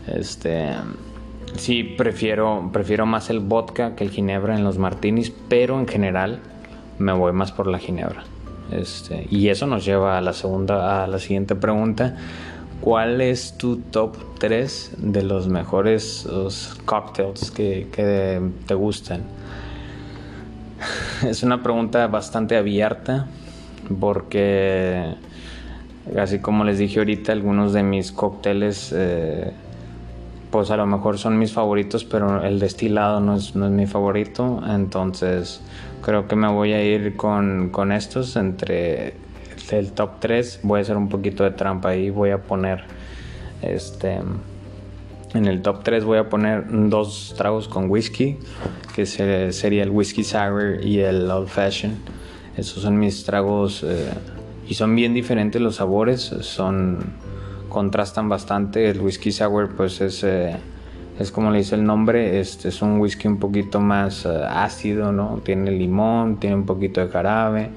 Este, 0.07 0.74
sí 1.58 1.84
prefiero, 1.84 2.70
prefiero 2.72 3.06
más 3.06 3.30
el 3.30 3.40
vodka 3.40 3.96
que 3.96 4.04
el 4.04 4.12
ginebra 4.12 4.56
en 4.56 4.64
los 4.64 4.78
martinis, 4.78 5.32
pero 5.50 5.80
en 5.80 5.88
general 5.88 6.40
me 7.00 7.14
voy 7.14 7.34
más 7.34 7.52
por 7.52 7.68
la 7.68 7.80
ginebra. 7.80 8.24
Este, 8.72 9.28
y 9.30 9.50
eso 9.50 9.68
nos 9.68 9.86
lleva 9.86 10.18
a 10.18 10.22
la 10.22 10.34
segunda, 10.34 11.04
a 11.04 11.08
la 11.08 11.20
siguiente 11.20 11.56
pregunta. 11.56 12.18
¿Cuál 12.82 13.22
es 13.22 13.58
tu 13.58 13.78
top 13.78 14.18
3 14.40 14.94
de 14.98 15.24
los 15.24 15.48
mejores 15.48 16.28
cocktails 16.86 17.52
que, 17.52 17.88
que 17.92 18.42
te 18.66 18.74
gustan? 18.74 19.24
Es 21.28 21.42
una 21.42 21.64
pregunta 21.64 22.06
bastante 22.08 22.56
abierta 22.56 23.28
porque, 24.00 25.16
así 26.18 26.40
como 26.40 26.64
les 26.64 26.78
dije 26.78 27.00
ahorita, 27.00 27.32
algunos 27.32 27.74
de 27.74 27.84
mis 27.84 28.12
cócteles, 28.12 28.94
eh, 28.96 29.54
pues 30.51 30.72
a 30.72 30.77
lo 30.77 30.86
mejor 30.86 31.18
son 31.18 31.38
mis 31.38 31.51
favoritos, 31.51 32.04
pero 32.06 32.44
el 32.44 32.60
destilado 32.60 33.20
no 33.20 33.36
es, 33.36 33.56
no 33.56 33.66
es 33.66 33.72
mi 33.72 33.86
favorito. 33.86 34.62
Entonces, 34.68 35.62
creo 36.01 36.27
que 36.27 36.36
me 36.36 36.48
voy 36.50 36.74
a 36.74 36.84
ir 36.84 37.16
con, 37.16 37.70
con 37.70 37.92
estos 37.92 38.36
entre 38.36 39.16
el 39.72 39.92
top 39.92 40.20
3 40.20 40.62
voy 40.63 40.80
a 40.80 40.82
hacer 40.84 40.96
un 40.96 41.10
poquito 41.10 41.44
de 41.44 41.51
trampa 41.51 41.89
ahí. 41.89 42.10
Voy 42.10 42.32
a 42.32 42.42
poner 42.42 42.84
este 43.62 44.20
en 45.34 45.46
el 45.46 45.62
top 45.62 45.84
3 45.84 46.06
voy 46.06 46.20
a 46.20 46.30
poner 46.30 46.63
dos 46.89 47.36
tragos 47.38 47.68
con 47.68 47.89
whisky 47.89 48.38
que 48.96 49.06
sería 49.06 49.84
el 49.84 49.89
whisky 49.89 50.24
sour 50.24 50.80
y 50.82 51.00
el 51.00 51.30
old 51.30 51.50
fashion 51.50 51.98
esos 52.58 52.82
son 52.82 52.98
mis 52.98 53.24
tragos 53.24 53.84
eh, 53.84 54.10
y 54.68 54.74
son 54.74 54.96
bien 54.96 55.13
diferentes 55.13 55.62
los 55.62 55.75
sabores. 55.75 56.22
Son 56.22 56.98
contrastan 57.77 58.27
bastante 58.27 58.89
el 58.89 59.00
whisky 59.01 59.31
sour 59.31 59.75
pues 59.75 60.01
es 60.01 60.24
eh, 60.24 60.55
es 61.19 61.31
como 61.31 61.51
le 61.51 61.60
dice 61.60 61.75
el 61.75 61.84
nombre, 61.84 62.39
este 62.39 62.69
es 62.69 62.81
un 62.81 63.00
whisky 63.00 63.27
un 63.27 63.38
poquito 63.38 63.79
más 63.79 64.25
eh, 64.25 64.29
ácido, 64.50 65.12
¿no? 65.12 65.41
Tiene 65.43 65.69
limón, 65.69 66.39
tiene 66.39 66.55
un 66.55 66.65
poquito 66.65 67.01
de 67.01 67.07
jarabe, 67.10 67.69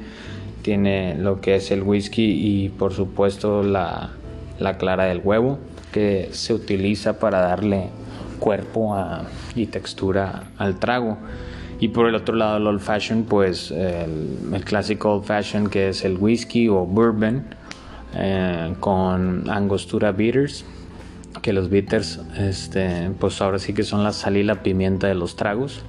tiene 0.62 1.16
lo 1.16 1.42
que 1.42 1.56
es 1.56 1.70
el 1.70 1.82
whisky 1.82 2.22
y 2.22 2.70
por 2.70 2.94
supuesto 2.94 3.62
la, 3.62 4.12
clara 4.78 5.04
del 5.04 5.20
huevo 5.22 5.58
que 5.92 6.30
se 6.32 6.54
utiliza 6.54 7.18
para 7.18 7.40
darle 7.40 7.90
cuerpo 8.38 8.96
y 9.54 9.66
textura 9.66 10.44
al 10.56 10.78
trago. 10.78 11.18
Y 11.78 11.88
por 11.88 12.08
el 12.08 12.14
otro 12.14 12.36
lado 12.36 12.56
el 12.56 12.66
old 12.66 12.80
fashion, 12.80 13.24
pues 13.24 13.70
el, 13.70 14.64
clásico 14.64 15.12
old 15.12 15.24
fashion 15.24 15.68
que 15.68 15.90
es 15.90 16.06
el 16.06 16.16
whisky 16.16 16.68
o 16.68 16.86
bourbon 16.86 17.44
eh, 18.14 18.74
con 18.80 19.48
angostura 19.50 20.12
bitters 20.12 20.64
que 21.42 21.52
los 21.52 21.70
bitters, 21.70 22.20
este, 22.36 23.10
pues 23.18 23.40
ahora 23.40 23.58
sí 23.58 23.72
que 23.72 23.82
son 23.82 24.04
la 24.04 24.12
sal 24.12 24.36
y 24.36 24.42
la 24.42 24.62
pimienta 24.62 25.06
de 25.06 25.14
los 25.14 25.36
tragos, 25.36 25.80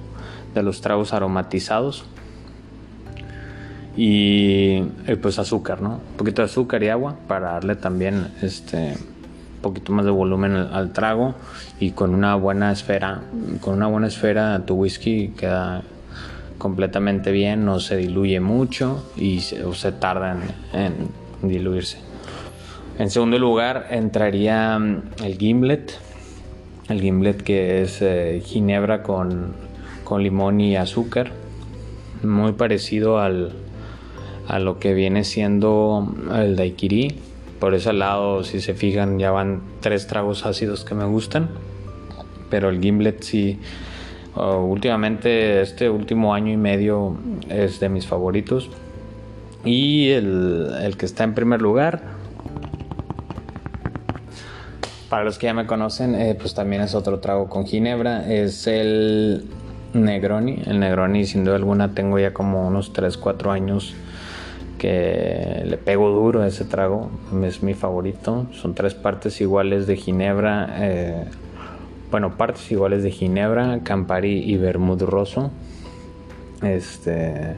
de 0.54 0.62
los 0.62 0.80
tragos 0.80 1.12
aromatizados. 1.12 2.04
Y 3.94 4.84
eh, 5.06 5.16
pues 5.20 5.38
azúcar, 5.38 5.82
¿no? 5.82 5.96
Un 5.96 6.16
poquito 6.16 6.40
de 6.40 6.46
azúcar 6.46 6.82
y 6.82 6.88
agua 6.88 7.16
para 7.28 7.52
darle 7.52 7.76
también 7.76 8.28
este 8.40 8.94
poquito 9.60 9.92
más 9.92 10.04
de 10.04 10.10
volumen 10.10 10.56
al, 10.56 10.92
trago 10.92 11.34
y 11.78 11.90
con 11.90 12.14
una 12.14 12.34
buena 12.34 12.72
esfera, 12.72 13.20
con 13.60 13.74
una 13.74 13.86
buena 13.86 14.08
esfera 14.08 14.64
tu 14.64 14.74
whisky 14.74 15.28
queda 15.36 15.82
completamente 16.58 17.30
bien, 17.30 17.64
no 17.64 17.78
se 17.78 17.96
diluye 17.96 18.40
mucho 18.40 19.12
y 19.16 19.40
se 19.40 19.92
tarda 19.92 20.36
en 20.72 20.92
diluirse. 21.42 22.11
En 22.98 23.10
segundo 23.10 23.38
lugar 23.38 23.86
entraría 23.90 24.78
mm, 24.78 25.02
el 25.24 25.38
gimlet, 25.38 25.98
el 26.88 27.00
gimlet 27.00 27.42
que 27.42 27.82
es 27.82 28.02
eh, 28.02 28.42
ginebra 28.44 29.02
con, 29.02 29.54
limón 30.18 30.60
y 30.60 30.76
azúcar, 30.76 31.32
muy 32.22 32.52
parecido 32.52 33.18
al, 33.18 33.52
a 34.46 34.58
lo 34.58 34.78
que 34.78 34.92
viene 34.92 35.24
siendo 35.24 36.14
el 36.34 36.54
daiquiri. 36.54 37.16
Por 37.58 37.74
ese 37.74 37.94
lado, 37.94 38.44
si 38.44 38.60
se 38.60 38.74
fijan, 38.74 39.18
ya 39.18 39.30
van 39.30 39.62
tres 39.80 40.06
tragos 40.06 40.44
ácidos 40.44 40.84
que 40.84 40.94
me 40.94 41.06
gustan. 41.06 41.48
Pero 42.50 42.68
el 42.68 42.82
gimlet 42.82 43.22
sí, 43.22 43.58
últimamente, 44.36 45.62
este 45.62 45.88
último 45.88 46.34
año 46.34 46.52
y 46.52 46.58
medio 46.58 47.16
es 47.48 47.80
de 47.80 47.88
mis 47.88 48.06
favoritos. 48.06 48.68
Y 49.64 50.10
el, 50.10 50.74
el 50.82 50.98
que 50.98 51.06
está 51.06 51.24
en 51.24 51.32
primer 51.32 51.62
lugar, 51.62 52.11
para 55.12 55.24
los 55.24 55.36
que 55.36 55.44
ya 55.44 55.52
me 55.52 55.66
conocen, 55.66 56.14
eh, 56.14 56.34
pues 56.40 56.54
también 56.54 56.80
es 56.80 56.94
otro 56.94 57.18
trago 57.18 57.46
con 57.50 57.66
ginebra. 57.66 58.32
Es 58.32 58.66
el 58.66 59.44
Negroni. 59.92 60.62
El 60.64 60.80
Negroni, 60.80 61.26
sin 61.26 61.44
duda 61.44 61.56
alguna, 61.56 61.92
tengo 61.92 62.18
ya 62.18 62.32
como 62.32 62.66
unos 62.66 62.94
3, 62.94 63.18
4 63.18 63.52
años 63.52 63.94
que 64.78 65.64
le 65.66 65.76
pego 65.76 66.08
duro 66.08 66.40
a 66.40 66.46
ese 66.46 66.64
trago. 66.64 67.10
Es 67.44 67.62
mi 67.62 67.74
favorito. 67.74 68.46
Son 68.52 68.74
tres 68.74 68.94
partes 68.94 69.38
iguales 69.42 69.86
de 69.86 69.96
ginebra. 69.96 70.76
Eh, 70.78 71.24
bueno, 72.10 72.38
partes 72.38 72.72
iguales 72.72 73.02
de 73.02 73.10
ginebra, 73.10 73.80
Campari 73.82 74.50
y 74.50 74.56
Vermouth 74.56 75.02
roso. 75.02 75.50
Este. 76.62 77.56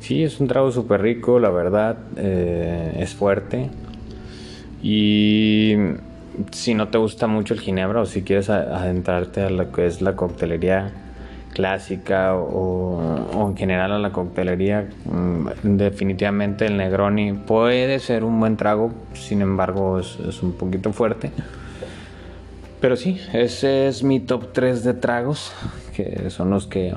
Sí, 0.00 0.24
es 0.24 0.40
un 0.40 0.46
trago 0.46 0.70
súper 0.70 1.00
rico, 1.00 1.38
la 1.38 1.48
verdad. 1.48 1.96
Eh, 2.18 2.98
es 2.98 3.14
fuerte. 3.14 3.70
Y 4.82 5.74
si 6.52 6.74
no 6.74 6.88
te 6.88 6.98
gusta 6.98 7.26
mucho 7.26 7.54
el 7.54 7.60
ginebra 7.60 8.00
o 8.00 8.06
si 8.06 8.22
quieres 8.22 8.50
adentrarte 8.50 9.42
a 9.42 9.50
lo 9.50 9.72
que 9.72 9.86
es 9.86 10.02
la 10.02 10.16
coctelería 10.16 10.92
clásica 11.56 12.34
o, 12.34 13.48
en 13.48 13.56
general 13.56 13.92
a 13.92 13.98
la 13.98 14.12
coctelería, 14.12 14.90
mm, 15.06 15.76
definitivamente 15.76 16.66
el 16.66 16.76
Negroni 16.76 17.32
puede 17.32 17.98
ser 17.98 18.24
un 18.24 18.38
buen 18.38 18.58
trago, 18.58 18.92
sin 19.14 19.40
embargo 19.40 19.98
es, 19.98 20.42
un 20.42 20.52
poquito 20.52 20.92
fuerte. 20.92 21.32
Pero 22.80 22.96
sí, 22.96 23.18
ese 23.32 23.88
es 23.88 24.02
mi 24.02 24.20
top 24.20 24.52
3 24.52 24.84
de 24.84 24.92
tragos, 24.92 25.54
que 25.94 26.28
son 26.28 26.50
los 26.50 26.66
que 26.66 26.94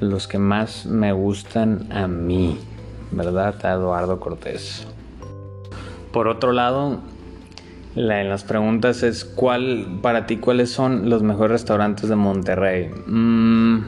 los 0.00 0.28
que 0.28 0.36
más 0.36 0.84
me 0.84 1.12
gustan 1.12 1.90
a 1.90 2.08
mí, 2.08 2.58
¿verdad? 3.12 3.54
Eduardo 3.64 4.20
Cortés. 4.20 4.86
Por 6.12 6.28
otro 6.28 6.52
lado, 6.52 7.00
la, 7.94 8.20
en 8.20 8.28
las 8.28 8.44
preguntas 8.44 9.02
es 9.02 9.24
cuál 9.24 9.98
para 10.00 10.26
ti 10.26 10.38
cuáles 10.38 10.70
son 10.70 11.10
los 11.10 11.22
mejores 11.22 11.52
restaurantes 11.52 12.08
de 12.08 12.16
Monterrey. 12.16 12.90
Mm, 13.06 13.78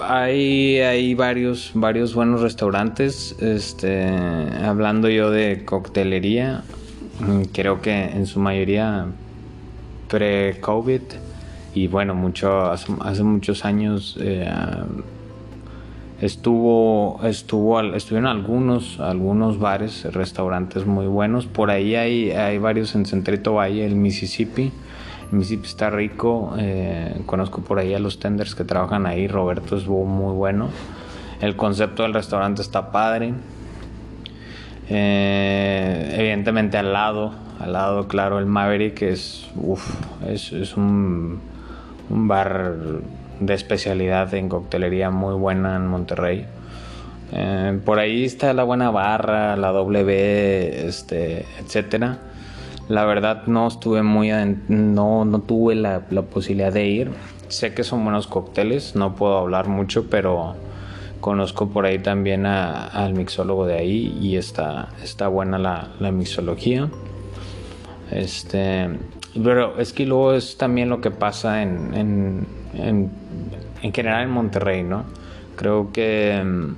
hay, 0.00 0.78
hay 0.78 1.14
varios, 1.14 1.72
varios 1.74 2.14
buenos 2.14 2.40
restaurantes. 2.40 3.36
Este, 3.40 4.06
hablando 4.08 5.08
yo 5.08 5.30
de 5.30 5.64
coctelería, 5.64 6.62
mm, 7.20 7.42
creo 7.52 7.80
que 7.82 8.04
en 8.04 8.26
su 8.26 8.38
mayoría 8.40 9.06
pre-COVID 10.08 11.02
y 11.74 11.86
bueno, 11.86 12.14
mucho, 12.14 12.70
hace, 12.70 13.22
muchos 13.22 13.64
años 13.64 14.16
eh, 14.20 14.48
Estuvo, 16.20 17.20
estuvo, 17.22 17.80
estuvieron 17.80 18.26
algunos, 18.26 18.98
algunos 18.98 19.60
bares, 19.60 20.04
restaurantes 20.12 20.84
muy 20.84 21.06
buenos. 21.06 21.46
Por 21.46 21.70
ahí 21.70 21.94
hay, 21.94 22.32
hay 22.32 22.58
varios 22.58 22.96
en 22.96 23.06
Centrito 23.06 23.54
Valle, 23.54 23.86
el 23.86 23.94
Mississippi. 23.94 24.72
El 25.30 25.38
Mississippi 25.38 25.68
está 25.68 25.90
rico. 25.90 26.54
Eh, 26.58 27.20
conozco 27.24 27.60
por 27.60 27.78
ahí 27.78 27.94
a 27.94 28.00
los 28.00 28.18
tenders 28.18 28.56
que 28.56 28.64
trabajan 28.64 29.06
ahí. 29.06 29.28
Roberto 29.28 29.76
es 29.76 29.86
muy 29.86 30.34
bueno. 30.34 30.70
El 31.40 31.54
concepto 31.54 32.02
del 32.02 32.14
restaurante 32.14 32.62
está 32.62 32.90
padre. 32.90 33.34
Eh, 34.90 36.14
evidentemente 36.18 36.78
al 36.78 36.92
lado, 36.92 37.32
al 37.60 37.72
lado, 37.72 38.08
claro, 38.08 38.40
el 38.40 38.46
Maverick 38.46 39.02
es, 39.02 39.48
es, 40.26 40.52
es 40.52 40.76
un, 40.76 41.38
un 42.10 42.26
bar 42.26 42.74
de 43.40 43.54
especialidad 43.54 44.32
en 44.34 44.48
coctelería 44.48 45.10
muy 45.10 45.34
buena 45.34 45.76
en 45.76 45.86
Monterrey. 45.86 46.46
Eh, 47.32 47.78
por 47.84 47.98
ahí 47.98 48.24
está 48.24 48.52
la 48.52 48.64
buena 48.64 48.90
barra, 48.90 49.56
la 49.56 49.72
W, 49.72 50.86
este, 50.88 51.44
etcétera. 51.60 52.18
La 52.88 53.04
verdad 53.04 53.46
no 53.46 53.68
estuve 53.68 54.02
muy 54.02 54.30
no, 54.68 55.24
no 55.24 55.40
tuve 55.40 55.74
la, 55.74 56.00
posibilidad 56.00 56.72
de 56.72 56.86
ir. 56.86 57.10
Sé 57.48 57.74
que 57.74 57.84
son 57.84 58.02
buenos 58.04 58.26
cócteles, 58.26 58.94
no 58.94 59.14
puedo 59.14 59.38
hablar 59.38 59.68
mucho, 59.68 60.08
pero 60.08 60.56
Conozco 61.20 61.68
por 61.68 61.84
ahí 61.84 61.98
también 61.98 62.46
al 62.46 63.12
mixólogo 63.12 63.66
de 63.66 63.74
ahí 63.74 64.16
y 64.20 64.36
está, 64.36 64.90
está 65.02 65.26
buena 65.26 65.58
la, 65.58 65.88
la 65.98 66.12
mixología. 66.12 66.88
Este, 68.12 68.88
pero 69.42 69.78
es 69.78 69.92
que 69.92 70.06
luego 70.06 70.34
es 70.34 70.56
también 70.56 70.88
lo 70.88 71.00
que 71.00 71.10
pasa 71.10 71.62
en, 71.62 72.46
en, 72.74 73.10
en 73.82 73.92
general 73.92 74.24
en 74.24 74.30
Monterrey, 74.30 74.82
¿no? 74.82 75.04
Creo 75.56 75.92
que 75.92 76.42
mm, 76.44 76.74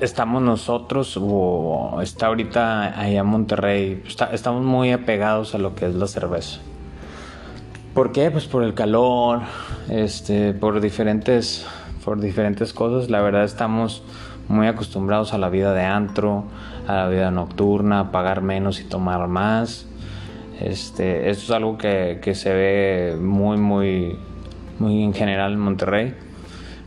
estamos 0.00 0.42
nosotros 0.42 1.18
o 1.20 2.00
está 2.02 2.26
ahorita 2.26 3.00
allá 3.00 3.20
en 3.20 3.26
Monterrey, 3.26 4.02
estamos 4.32 4.64
muy 4.64 4.92
apegados 4.92 5.54
a 5.54 5.58
lo 5.58 5.74
que 5.74 5.86
es 5.86 5.94
la 5.94 6.06
cerveza. 6.06 6.60
¿Por 7.94 8.12
qué? 8.12 8.30
Pues 8.30 8.46
por 8.46 8.62
el 8.62 8.74
calor, 8.74 9.40
este, 9.88 10.52
por 10.54 10.80
diferentes, 10.80 11.66
por 12.04 12.20
diferentes 12.20 12.72
cosas. 12.72 13.10
La 13.10 13.20
verdad 13.20 13.44
estamos 13.44 14.02
muy 14.48 14.68
acostumbrados 14.68 15.34
a 15.34 15.38
la 15.38 15.48
vida 15.48 15.74
de 15.74 15.84
antro, 15.84 16.44
a 16.86 16.94
la 16.94 17.08
vida 17.08 17.30
nocturna, 17.30 18.12
pagar 18.12 18.42
menos 18.42 18.80
y 18.80 18.84
tomar 18.84 19.26
más. 19.26 19.86
Esto 20.60 21.02
es 21.02 21.50
algo 21.50 21.78
que, 21.78 22.18
que 22.20 22.34
se 22.34 22.52
ve 22.52 23.16
muy, 23.18 23.56
muy, 23.56 24.18
muy 24.78 25.02
en 25.02 25.14
general 25.14 25.54
en 25.54 25.58
Monterrey. 25.58 26.14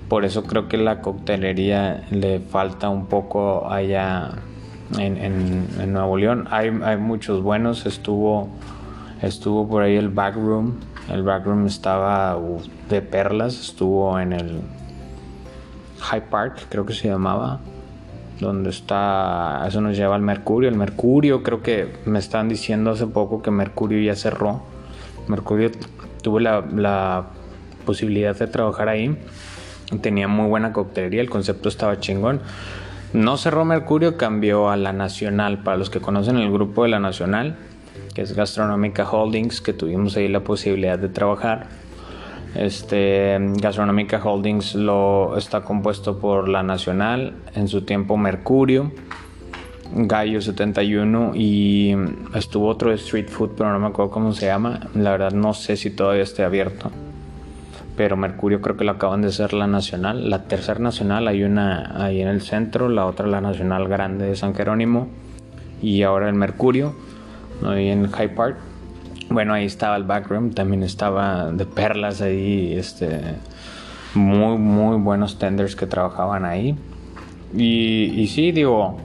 Por 0.08 0.26
eso 0.26 0.44
creo 0.44 0.68
que 0.68 0.78
la 0.78 1.02
coctelería 1.02 2.06
le 2.12 2.40
falta 2.40 2.90
un 2.90 3.08
poco 3.08 3.72
allá 3.72 4.32
en, 5.00 5.18
en, 5.18 5.94
Nuevo 5.94 6.18
León. 6.18 6.48
Hay, 6.52 6.72
hay, 6.84 6.98
muchos 6.98 7.42
buenos. 7.42 7.88
Estuvo, 7.88 8.50
estuvo 9.22 9.68
por 9.68 9.82
ahí 9.82 9.96
el 9.96 10.10
Backroom. 10.10 10.76
El 11.10 11.24
Backroom 11.24 11.66
estaba 11.66 12.38
de 12.90 13.02
perlas. 13.02 13.60
Estuvo 13.60 14.20
en 14.20 14.34
el 14.34 14.62
High 16.00 16.30
Park, 16.30 16.68
creo 16.70 16.86
que 16.86 16.94
se 16.94 17.08
llamaba. 17.08 17.60
Donde 18.40 18.70
está. 18.70 19.64
Eso 19.68 19.82
nos 19.82 19.96
lleva 19.96 20.16
al 20.16 20.22
Mercurio. 20.22 20.70
El 20.70 20.76
Mercurio, 20.76 21.44
creo 21.44 21.62
que 21.62 21.94
me 22.06 22.20
están 22.20 22.50
diciendo 22.50 22.92
hace 22.92 23.08
poco 23.08 23.42
que 23.42 23.52
Mercurio 23.52 24.02
ya 24.02 24.16
cerró. 24.16 24.64
Mercurio 25.28 25.72
tuve 26.22 26.42
la, 26.42 26.62
la 26.62 27.28
posibilidad 27.86 28.38
de 28.38 28.48
trabajar 28.48 28.90
ahí 28.90 29.18
tenía 30.02 30.28
muy 30.28 30.48
buena 30.48 30.74
coctelería, 30.74 31.22
el 31.22 31.30
concepto 31.30 31.70
estaba 31.70 32.00
chingón. 32.00 32.42
No 33.14 33.38
cerró 33.38 33.64
Mercurio, 33.66 34.18
cambió 34.18 34.70
a 34.70 34.78
la 34.78 34.94
Nacional. 34.94 35.60
Para 35.60 35.78
los 35.78 35.90
que 35.90 36.00
conocen 36.00 36.38
el 36.38 36.52
grupo 36.52 36.84
de 36.84 36.90
la 36.90 37.00
Nacional, 37.00 37.56
que 38.16 38.24
es 38.24 38.36
Gastronómica 38.36 39.10
Holdings, 39.10 39.62
que 39.62 39.74
tuvimos 39.74 40.18
ahí 40.18 40.28
la 40.28 40.40
posibilidad 40.40 40.98
de 40.98 41.10
trabajar. 41.10 41.68
Este 42.56 43.38
Gastronómica 43.40 44.22
Holdings 44.24 44.76
lo 44.76 45.38
está 45.38 45.62
compuesto 45.62 46.20
por 46.20 46.48
la 46.48 46.64
Nacional, 46.64 47.34
en 47.56 47.68
su 47.68 47.82
tiempo 47.82 48.16
Mercurio, 48.18 48.92
Gallo 49.96 50.42
71 50.42 51.32
y 51.36 51.96
estuvo 52.36 52.68
otro 52.68 52.90
de 52.90 52.96
street 52.96 53.30
food, 53.30 53.52
pero 53.58 53.72
no 53.72 53.80
me 53.80 53.88
acuerdo 53.88 54.12
cómo 54.12 54.34
se 54.34 54.46
llama. 54.46 54.82
La 54.94 55.12
verdad 55.12 55.32
no 55.32 55.54
sé 55.54 55.78
si 55.78 55.90
todavía 55.90 56.24
esté 56.24 56.44
abierto 56.44 56.92
pero 57.96 58.18
Mercurio 58.18 58.62
creo 58.62 58.76
que 58.76 58.84
lo 58.84 58.92
acaban 58.92 59.22
de 59.22 59.32
ser 59.32 59.54
la 59.54 59.68
nacional. 59.68 60.30
La 60.30 60.44
tercera 60.44 60.80
nacional 60.80 61.28
hay 61.28 61.44
una 61.44 62.04
ahí 62.04 62.22
en 62.22 62.28
el 62.28 62.42
centro, 62.42 62.90
la 62.90 63.06
otra 63.06 63.28
la 63.28 63.42
nacional 63.42 63.88
grande 63.88 64.26
de 64.26 64.36
San 64.36 64.56
Jerónimo 64.56 65.08
y 65.82 66.04
ahora 66.04 66.28
el 66.30 66.36
Mercurio, 66.36 66.96
ahí 67.66 67.90
en 67.90 68.10
High 68.10 68.36
Park. 68.36 68.58
Bueno, 69.30 69.54
ahí 69.54 69.66
estaba 69.66 69.96
el 69.96 70.04
backroom, 70.04 70.52
también 70.52 70.84
estaba 70.84 71.52
de 71.52 71.66
perlas 71.66 72.22
ahí, 72.22 72.74
este, 72.74 73.22
muy, 74.14 74.58
muy 74.58 74.98
buenos 74.98 75.40
tenders 75.40 75.76
que 75.76 75.88
trabajaban 75.88 76.46
ahí. 76.46 76.76
Y, 77.54 78.14
y 78.16 78.28
sí, 78.28 78.52
digo, 78.52 78.98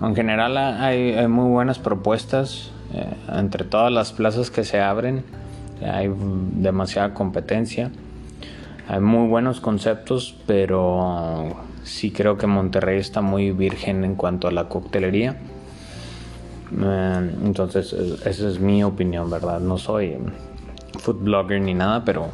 en 0.00 0.14
general 0.14 0.56
hay, 0.56 1.26
muy 1.28 1.50
buenas 1.50 1.78
propuestas 1.78 2.70
eh, 2.94 3.06
entre 3.32 3.64
todas 3.64 3.92
las 3.92 4.12
plazas 4.12 4.50
que 4.50 4.64
se 4.64 4.80
abren 4.80 5.24
hay 5.82 6.10
demasiada 6.54 7.14
competencia, 7.14 7.90
hay 8.88 9.00
muy 9.00 9.28
buenos 9.28 9.60
conceptos, 9.60 10.36
pero 10.46 11.56
sí 11.84 12.10
creo 12.10 12.36
que 12.36 12.46
Monterrey 12.46 12.98
está 12.98 13.20
muy 13.20 13.52
virgen 13.52 14.04
en 14.04 14.14
cuanto 14.14 14.48
a 14.48 14.50
la 14.50 14.68
coctelería. 14.68 15.36
Eh, 16.78 17.30
entonces, 17.44 17.92
esa 17.92 18.48
es 18.48 18.60
mi 18.60 18.84
opinión, 18.84 19.30
¿verdad? 19.30 19.60
No 19.60 19.78
soy 19.78 20.16
food 20.98 21.16
blogger 21.22 21.60
ni 21.60 21.74
nada, 21.74 22.04
pero 22.04 22.28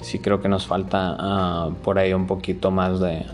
sí 0.00 0.18
creo 0.18 0.40
que 0.40 0.48
nos 0.48 0.66
falta 0.66 1.16
ah, 1.18 1.70
por 1.82 1.98
ahí 1.98 2.12
un 2.12 2.26
poquito 2.26 2.70
más 2.70 3.00
de, 3.00 3.24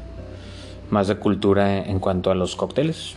más 0.90 1.08
de 1.08 1.16
cultura 1.16 1.78
en 1.78 1.98
cuanto 1.98 2.30
a 2.30 2.34
los 2.34 2.56
cócteles. 2.56 3.16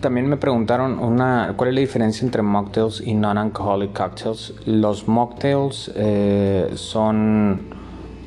También 0.00 0.28
me 0.28 0.36
preguntaron 0.36 0.98
una, 0.98 1.54
cuál 1.56 1.70
es 1.70 1.74
la 1.74 1.80
diferencia 1.80 2.24
entre 2.24 2.42
mocktails 2.42 3.00
y 3.00 3.14
non-alcoholic 3.14 3.92
cocktails. 3.92 4.54
Los 4.66 5.08
mocktails 5.08 5.90
eh, 5.94 6.70
son, 6.74 7.60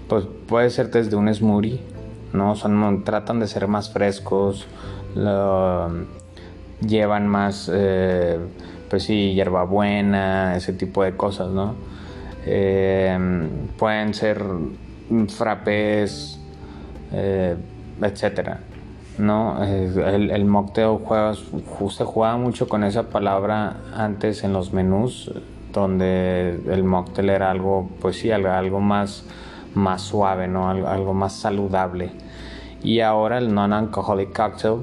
pues 0.08 0.26
puede 0.48 0.70
ser 0.70 0.92
desde 0.92 1.16
un 1.16 1.34
smoothie, 1.34 1.80
¿no? 2.32 2.56
Son, 2.56 3.04
tratan 3.04 3.40
de 3.40 3.48
ser 3.48 3.68
más 3.68 3.92
frescos, 3.92 4.68
llevan 6.88 7.28
más, 7.28 7.70
eh, 7.74 8.38
pues 8.90 9.04
sí, 9.04 9.34
hierbabuena, 9.34 10.56
ese 10.56 10.74
tipo 10.74 11.04
de 11.04 11.16
cosas, 11.16 11.50
¿no? 11.50 11.76
Eh, 12.46 13.18
pueden 13.78 14.14
ser 14.14 14.44
frappés, 15.30 16.40
etcétera. 18.02 18.60
¿no? 19.18 19.64
El, 19.64 20.32
el 20.32 20.46
mocktail 20.46 20.98
juega, 21.04 21.34
se 21.36 22.04
jugaba 22.04 22.38
mucho 22.38 22.68
con 22.68 22.84
esa 22.84 23.04
palabra 23.10 23.78
antes 23.96 24.44
en 24.44 24.54
los 24.54 24.74
menús, 24.74 25.32
donde 25.72 26.60
el 26.68 26.84
mocktail 26.84 27.30
era 27.30 27.52
algo, 27.52 27.90
pues 28.00 28.18
sí, 28.18 28.32
algo, 28.32 28.80
más, 28.80 29.26
más 29.74 30.02
suave, 30.02 30.48
¿no? 30.48 30.70
Algo, 30.70 31.14
más 31.14 31.34
saludable. 31.34 32.12
Y 32.84 33.00
ahora 33.00 33.38
el 33.38 33.54
non-alcoholic 33.54 34.36
cocktail, 34.36 34.82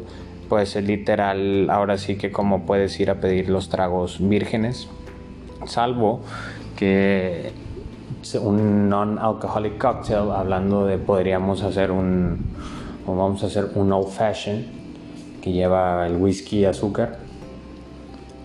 pues 0.51 0.75
es 0.75 0.85
literal, 0.85 1.71
ahora 1.71 1.97
sí 1.97 2.17
que 2.17 2.33
como 2.33 2.67
puedes 2.67 2.99
ir 2.99 3.09
a 3.09 3.21
pedir 3.21 3.49
los 3.49 3.69
tragos 3.69 4.19
vírgenes, 4.21 4.89
salvo 5.65 6.21
que 6.77 7.53
un 8.43 8.89
non-alcoholic 8.89 9.79
cocktail, 9.79 10.33
hablando 10.33 10.87
de 10.87 10.99
podríamos 10.99 11.63
hacer 11.63 11.93
un 11.93 12.51
vamos 13.07 13.43
a 13.45 13.47
hacer 13.47 13.71
un 13.77 13.93
old 13.93 14.09
fashion 14.09 14.65
que 15.41 15.53
lleva 15.53 16.07
el 16.07 16.17
whisky 16.17 16.59
y 16.59 16.65
azúcar. 16.65 17.19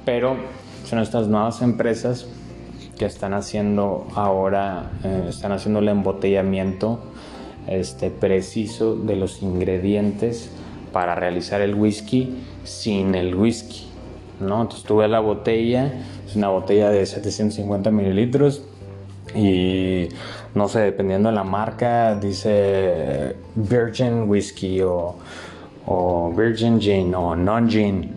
Pero 0.06 0.38
son 0.86 1.00
estas 1.00 1.28
nuevas 1.28 1.64
empresas 1.64 2.28
que 3.00 3.06
están 3.06 3.34
haciendo 3.34 4.08
ahora, 4.14 4.92
eh, 5.04 5.26
están 5.30 5.52
haciendo 5.52 5.80
el 5.80 5.90
embotellamiento 5.90 7.00
este, 7.68 8.12
preciso 8.12 8.96
de 8.96 9.16
los 9.16 9.42
ingredientes 9.42 10.52
para 10.96 11.14
realizar 11.14 11.60
el 11.60 11.76
whisky 11.76 12.38
sin 12.64 13.16
el 13.16 13.36
whisky. 13.36 13.86
¿no? 14.40 14.62
Entonces 14.62 14.88
tuve 14.88 15.10
la 15.10 15.20
botella, 15.20 15.92
es 16.26 16.38
una 16.38 16.48
botella 16.48 16.90
de 16.90 17.06
750 17.06 17.92
mililitros 17.92 18.64
y 19.36 20.08
no 20.54 20.70
sé, 20.70 20.80
dependiendo 20.80 21.28
de 21.28 21.36
la 21.36 21.44
marca, 21.44 22.16
dice 22.16 23.36
Virgin 23.56 24.30
Whiskey 24.30 24.84
o, 24.84 25.18
Virgin 26.34 26.80
Gin 26.80 27.14
o 27.14 27.36
Non-Gin, 27.36 28.12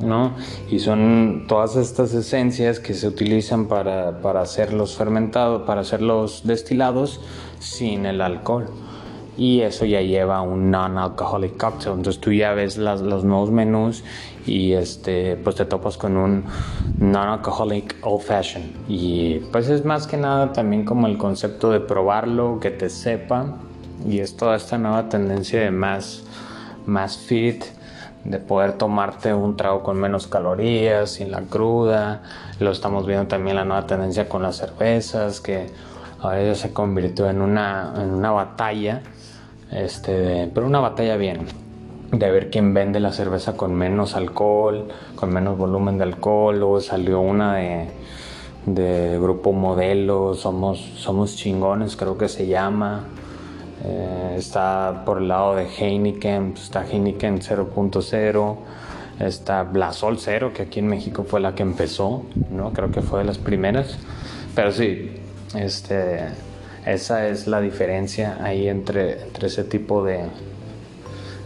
¿no? 0.00 0.34
Y 0.70 0.78
son 0.78 1.46
todas 1.48 1.74
estas 1.74 2.14
esencias 2.14 2.78
que 2.78 2.94
se 2.94 3.08
utilizan 3.08 3.66
para, 3.66 4.20
para 4.20 4.42
hacer 4.42 4.72
los 4.72 4.94
fermentados, 4.94 5.62
para 5.62 5.80
hacer 5.80 6.02
los 6.02 6.46
destilados 6.46 7.20
sin 7.58 8.06
el 8.06 8.20
alcohol 8.20 8.68
y 9.36 9.62
eso 9.62 9.84
ya 9.86 10.02
lleva 10.02 10.42
un 10.42 10.70
non-alcoholic 10.70 11.56
cocktail. 11.56 11.96
Entonces 11.96 12.20
tú 12.20 12.32
ya 12.32 12.52
ves 12.52 12.76
los 12.76 13.24
nuevos 13.24 13.50
menús 13.50 14.04
y 14.46 14.72
este, 14.72 15.36
pues 15.36 15.56
te 15.56 15.64
topas 15.64 15.96
con 15.96 16.16
un 16.16 16.44
non-alcoholic 16.98 17.96
old 18.02 18.22
fashion. 18.22 18.62
Y 18.88 19.38
pues 19.50 19.68
es 19.68 19.84
más 19.84 20.06
que 20.06 20.16
nada 20.16 20.52
también 20.52 20.84
como 20.84 21.06
el 21.06 21.16
concepto 21.16 21.70
de 21.70 21.80
probarlo, 21.80 22.60
que 22.60 22.70
te 22.70 22.90
sepa. 22.90 23.56
Y 24.06 24.18
es 24.18 24.36
toda 24.36 24.56
esta 24.56 24.78
nueva 24.78 25.08
tendencia 25.08 25.60
de 25.60 25.70
más, 25.70 26.24
más 26.86 27.16
fit, 27.16 27.64
de 28.24 28.38
poder 28.38 28.72
tomarte 28.72 29.32
un 29.32 29.56
trago 29.56 29.82
con 29.82 29.98
menos 29.98 30.26
calorías, 30.26 31.10
sin 31.10 31.30
la 31.30 31.42
cruda. 31.42 32.22
Lo 32.60 32.70
estamos 32.70 33.06
viendo 33.06 33.28
también 33.28 33.56
la 33.56 33.64
nueva 33.64 33.86
tendencia 33.86 34.28
con 34.28 34.42
las 34.42 34.56
cervezas, 34.56 35.40
que 35.40 35.70
ahora 36.20 36.42
ya 36.42 36.54
se 36.54 36.72
convirtió 36.72 37.30
en 37.30 37.40
una, 37.40 37.94
en 37.96 38.10
una 38.10 38.32
batalla 38.32 39.02
este, 39.72 40.50
pero 40.52 40.66
una 40.66 40.80
batalla 40.80 41.16
bien. 41.16 41.46
De 42.12 42.30
ver 42.30 42.50
quién 42.50 42.74
vende 42.74 43.00
la 43.00 43.12
cerveza 43.12 43.56
con 43.56 43.74
menos 43.74 44.14
alcohol, 44.14 44.88
con 45.16 45.32
menos 45.32 45.56
volumen 45.56 45.96
de 45.96 46.04
alcohol. 46.04 46.58
Luego 46.58 46.80
salió 46.80 47.20
una 47.20 47.56
de, 47.56 47.88
de 48.66 49.18
grupo 49.18 49.52
modelo, 49.52 50.34
somos, 50.34 50.78
somos 50.78 51.36
chingones, 51.36 51.96
creo 51.96 52.18
que 52.18 52.28
se 52.28 52.46
llama. 52.46 53.04
Eh, 53.84 54.34
está 54.36 55.02
por 55.04 55.18
el 55.18 55.28
lado 55.28 55.56
de 55.56 55.66
Heineken, 55.66 56.52
pues, 56.52 56.64
está 56.64 56.86
Heineken 56.86 57.40
0.0, 57.40 58.56
está 59.18 59.62
Blasol 59.64 60.18
0, 60.18 60.52
que 60.54 60.62
aquí 60.62 60.78
en 60.78 60.86
México 60.86 61.24
fue 61.24 61.40
la 61.40 61.54
que 61.54 61.62
empezó, 61.62 62.24
¿no? 62.50 62.72
Creo 62.72 62.92
que 62.92 63.02
fue 63.02 63.20
de 63.20 63.24
las 63.24 63.38
primeras. 63.38 63.98
Pero 64.54 64.70
sí, 64.70 65.12
este, 65.54 66.28
esa 66.86 67.28
es 67.28 67.46
la 67.46 67.60
diferencia 67.60 68.38
ahí 68.42 68.68
entre, 68.68 69.22
entre 69.22 69.46
ese 69.46 69.64
tipo 69.64 70.04
de 70.04 70.20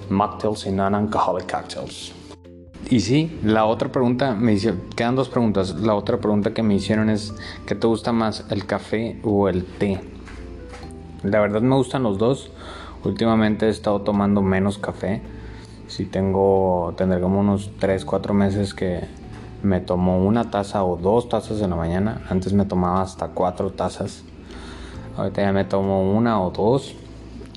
mocktails 0.09 0.67
y 0.67 0.71
non-alcoholic 0.71 1.51
cocktails. 1.51 2.13
Y 2.89 3.01
sí, 3.01 3.39
la 3.43 3.67
otra 3.67 3.91
pregunta 3.91 4.35
me 4.35 4.53
dice, 4.53 4.75
quedan 4.95 5.17
dos 5.17 5.29
preguntas. 5.29 5.75
La 5.75 5.95
otra 5.95 6.19
pregunta 6.19 6.55
que 6.55 6.63
me 6.63 6.75
hicieron 6.75 7.11
es, 7.11 7.35
¿qué 7.67 7.75
te 7.75 7.87
gusta 7.87 8.13
más, 8.13 8.45
el 8.51 8.65
café 8.65 9.19
o 9.25 9.49
el 9.49 9.65
té? 9.65 10.01
La 11.25 11.41
verdad 11.41 11.63
me 11.63 11.75
gustan 11.75 12.05
los 12.05 12.17
dos. 12.17 12.53
Últimamente 13.05 13.67
he 13.67 13.71
estado 13.71 14.03
tomando 14.03 14.41
menos 14.41 14.79
café. 14.79 15.21
Si 15.89 16.05
tengo, 16.05 16.95
tendré 16.97 17.21
como 17.21 17.41
unos 17.41 17.73
3, 17.79 18.05
4 18.05 18.35
meses 18.35 18.73
que 18.73 19.01
me 19.63 19.81
tomo 19.81 20.25
una 20.25 20.51
taza 20.51 20.85
o 20.85 20.97
dos 20.97 21.29
tazas 21.29 21.61
en 21.61 21.71
la 21.71 21.77
mañana. 21.77 22.23
Antes 22.29 22.53
me 22.53 22.65
tomaba 22.65 23.03
hasta 23.03 23.29
cuatro 23.29 23.71
tazas. 23.73 24.23
Ahorita 25.17 25.43
ya 25.43 25.53
me 25.53 25.65
tomo 25.65 26.13
una 26.13 26.41
o 26.41 26.51
dos. 26.51 26.95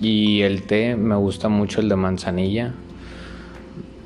Y 0.01 0.41
el 0.41 0.63
té 0.63 0.95
me 0.95 1.15
gusta 1.15 1.49
mucho 1.49 1.81
el 1.81 1.89
de 1.89 1.95
manzanilla. 1.95 2.73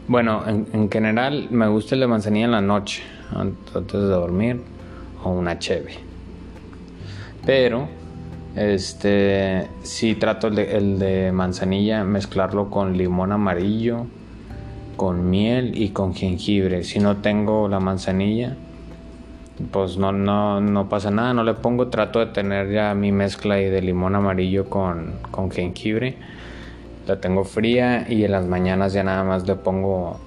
Bueno, 0.08 0.44
en, 0.48 0.90
general 0.90 1.48
me 1.52 1.68
gusta 1.68 1.96
el 1.96 2.02
de 2.02 2.08
manzanilla 2.08 2.46
en 2.46 2.52
la 2.52 2.62
noche, 2.62 3.04
antes 3.34 3.92
de 3.92 4.00
dormir, 4.00 4.62
o 5.24 5.30
una 5.30 5.60
cheve. 5.60 5.94
Pero 7.46 7.88
este, 8.56 9.68
sí 9.84 10.16
trato 10.16 10.48
el 10.48 11.00
de, 11.00 11.32
manzanilla, 11.32 12.04
mezclarlo 12.04 12.70
con 12.70 12.98
limón 12.98 13.32
amarillo, 13.32 14.06
con 14.98 15.30
miel 15.30 15.80
y 15.82 15.90
con 15.90 16.14
jengibre. 16.14 16.84
Si 16.84 17.00
no 17.00 17.18
tengo 17.18 17.68
la 17.68 17.80
manzanilla, 17.80 18.56
pues 19.72 19.98
no, 19.98 20.12
no, 20.12 20.62
no 20.62 20.90
pasa 20.90 21.12
nada, 21.12 21.34
no 21.34 21.44
le 21.44 21.54
pongo, 21.54 21.88
trato 21.88 22.20
de 22.20 22.28
tener 22.28 22.72
ya 22.72 22.94
mi 22.96 23.12
mezcla 23.12 23.56
de 23.56 23.82
limón 23.82 24.16
amarillo 24.16 24.70
con, 24.70 25.14
con 25.32 25.52
jengibre. 25.52 26.18
La 27.08 27.20
tengo 27.20 27.44
fría 27.44 28.06
y 28.10 28.24
en 28.24 28.32
las 28.32 28.46
mañanas 28.46 28.94
ya 28.94 29.04
nada 29.04 29.24
más 29.24 29.46
le 29.46 29.56
pongo 29.56 30.20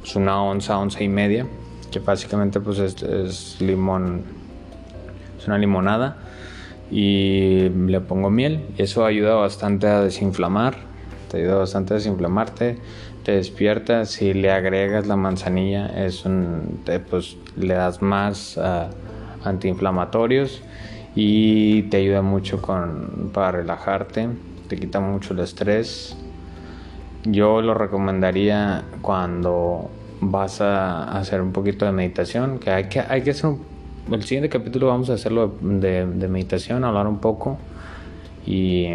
pues, 0.00 0.16
una 0.16 0.42
onza, 0.42 0.78
onza 0.78 1.02
y 1.02 1.08
media, 1.08 1.46
que 1.90 1.98
básicamente 1.98 2.60
pues 2.60 2.78
es, 2.78 3.02
es 3.02 3.60
limón, 3.60 4.22
es 5.38 5.46
una 5.46 5.58
limonada 5.58 6.16
y 6.90 7.68
le 7.68 8.00
pongo 8.00 8.30
miel. 8.30 8.64
Eso 8.78 9.04
ayuda 9.04 9.34
bastante 9.34 9.88
a 9.88 10.00
desinflamar, 10.00 10.76
te 11.30 11.38
ayuda 11.38 11.56
bastante 11.56 11.94
a 11.94 11.96
desinflamarte, 11.96 12.78
te 13.24 13.32
despierta. 13.32 14.04
Si 14.04 14.34
le 14.34 14.50
agregas 14.50 15.06
la 15.06 15.16
manzanilla, 15.16 15.86
es 15.86 16.24
pues 17.08 17.36
le 17.56 17.74
das 17.74 18.02
más 18.02 18.58
ah, 18.58 18.90
antiinflamatorios 19.44 20.62
y 21.14 21.82
te 21.84 21.98
ayuda 21.98 22.22
mucho 22.22 22.62
con, 22.62 23.30
para 23.32 23.52
relajarte, 23.52 24.28
te 24.68 24.76
quita 24.76 25.00
mucho 25.00 25.34
el 25.34 25.40
estrés. 25.40 26.16
Yo 27.24 27.60
lo 27.60 27.74
recomendaría 27.74 28.84
cuando 29.02 29.90
vas 30.20 30.60
a 30.60 31.18
hacer 31.18 31.42
un 31.42 31.52
poquito 31.52 31.84
de 31.84 31.92
meditación, 31.92 32.58
que 32.58 32.70
hay 32.70 32.84
que, 32.88 33.00
hay 33.00 33.22
que 33.22 33.30
hacer 33.30 33.46
un 33.46 33.70
el 34.10 34.24
siguiente 34.24 34.48
capítulo 34.48 34.88
vamos 34.88 35.08
a 35.10 35.14
hacerlo 35.14 35.54
de, 35.60 36.04
meditación, 36.04 36.82
hablar 36.84 37.06
un 37.06 37.18
poco. 37.18 37.58
Y, 38.46 38.88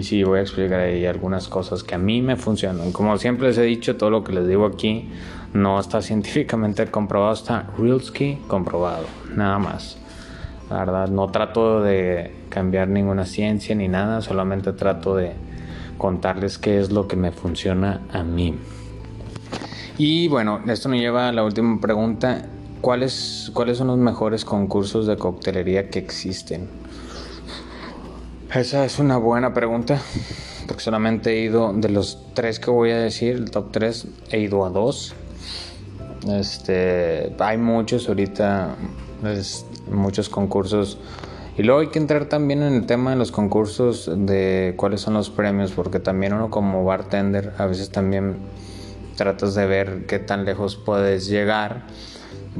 sí, 0.00 0.22
voy 0.22 0.38
a 0.38 0.42
explicar 0.42 0.80
ahí 0.80 1.06
algunas 1.06 1.48
cosas 1.48 1.82
que 1.82 1.94
a 1.94 1.98
mí 1.98 2.22
me 2.22 2.36
funcionan. 2.36 2.92
Como 2.92 3.16
siempre 3.18 3.48
les 3.48 3.58
he 3.58 3.62
dicho, 3.62 3.96
todo 3.96 4.10
lo 4.10 4.24
que 4.24 4.32
les 4.32 4.46
digo 4.46 4.66
aquí 4.66 5.08
no 5.52 5.78
está 5.80 6.02
científicamente 6.02 6.86
comprobado, 6.86 7.32
está 7.32 7.66
realski 7.78 8.38
comprobado, 8.46 9.06
nada 9.34 9.58
más. 9.58 9.98
La 10.70 10.78
verdad, 10.78 11.08
no 11.08 11.28
trato 11.28 11.82
de 11.82 12.32
cambiar 12.48 12.88
ninguna 12.88 13.24
ciencia 13.24 13.74
ni 13.74 13.88
nada, 13.88 14.20
solamente 14.20 14.72
trato 14.72 15.14
de 15.14 15.32
contarles 15.98 16.58
qué 16.58 16.80
es 16.80 16.90
lo 16.90 17.06
que 17.06 17.16
me 17.16 17.30
funciona 17.30 18.00
a 18.12 18.22
mí. 18.22 18.54
Y 19.98 20.28
bueno, 20.28 20.60
esto 20.66 20.88
nos 20.88 20.98
lleva 20.98 21.28
a 21.28 21.32
la 21.32 21.44
última 21.44 21.80
pregunta 21.80 22.50
¿Cuáles, 22.80 23.50
¿Cuáles 23.52 23.78
son 23.78 23.88
los 23.88 23.98
mejores 23.98 24.44
concursos 24.44 25.06
de 25.06 25.16
coctelería 25.16 25.90
que 25.90 25.98
existen? 25.98 26.68
Esa 28.56 28.86
es 28.86 28.98
una 28.98 29.18
buena 29.18 29.52
pregunta, 29.52 30.00
porque 30.66 30.82
solamente 30.82 31.30
he 31.30 31.40
ido, 31.42 31.74
de 31.74 31.90
los 31.90 32.18
tres 32.32 32.58
que 32.58 32.70
voy 32.70 32.90
a 32.90 32.96
decir, 32.96 33.36
el 33.36 33.50
top 33.50 33.70
tres, 33.70 34.06
he 34.30 34.38
ido 34.38 34.64
a 34.64 34.70
dos. 34.70 35.14
Este, 36.26 37.34
hay 37.38 37.58
muchos 37.58 38.08
ahorita, 38.08 38.74
muchos 39.90 40.30
concursos. 40.30 40.96
Y 41.58 41.64
luego 41.64 41.80
hay 41.80 41.88
que 41.88 41.98
entrar 41.98 42.30
también 42.30 42.62
en 42.62 42.72
el 42.72 42.86
tema 42.86 43.10
de 43.10 43.16
los 43.16 43.30
concursos 43.30 44.10
de 44.10 44.72
cuáles 44.78 45.02
son 45.02 45.12
los 45.12 45.28
premios, 45.28 45.72
porque 45.72 46.00
también 46.00 46.32
uno 46.32 46.48
como 46.48 46.82
bartender 46.82 47.52
a 47.58 47.66
veces 47.66 47.90
también 47.90 48.38
tratas 49.16 49.54
de 49.54 49.66
ver 49.66 50.06
qué 50.06 50.18
tan 50.18 50.46
lejos 50.46 50.76
puedes 50.76 51.26
llegar 51.26 51.84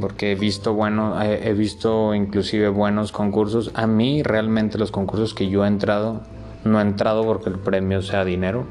porque 0.01 0.33
he 0.33 0.35
visto 0.35 0.75
bueno, 0.75 1.21
he 1.23 1.53
visto 1.55 2.15
inclusive 2.15 2.69
buenos 2.69 3.13
concursos. 3.13 3.71
A 3.75 3.87
mí 3.87 4.23
realmente 4.23 4.79
los 4.79 4.91
concursos 4.91 5.35
que 5.35 5.49
yo 5.49 5.65
he 5.65 5.69
entrado, 5.69 6.23
no 6.65 6.79
he 6.79 6.83
entrado 6.83 7.25
porque 7.25 7.49
el 7.49 7.59
premio 7.59 8.03
sea 8.03 8.25
dinero, 8.25 8.67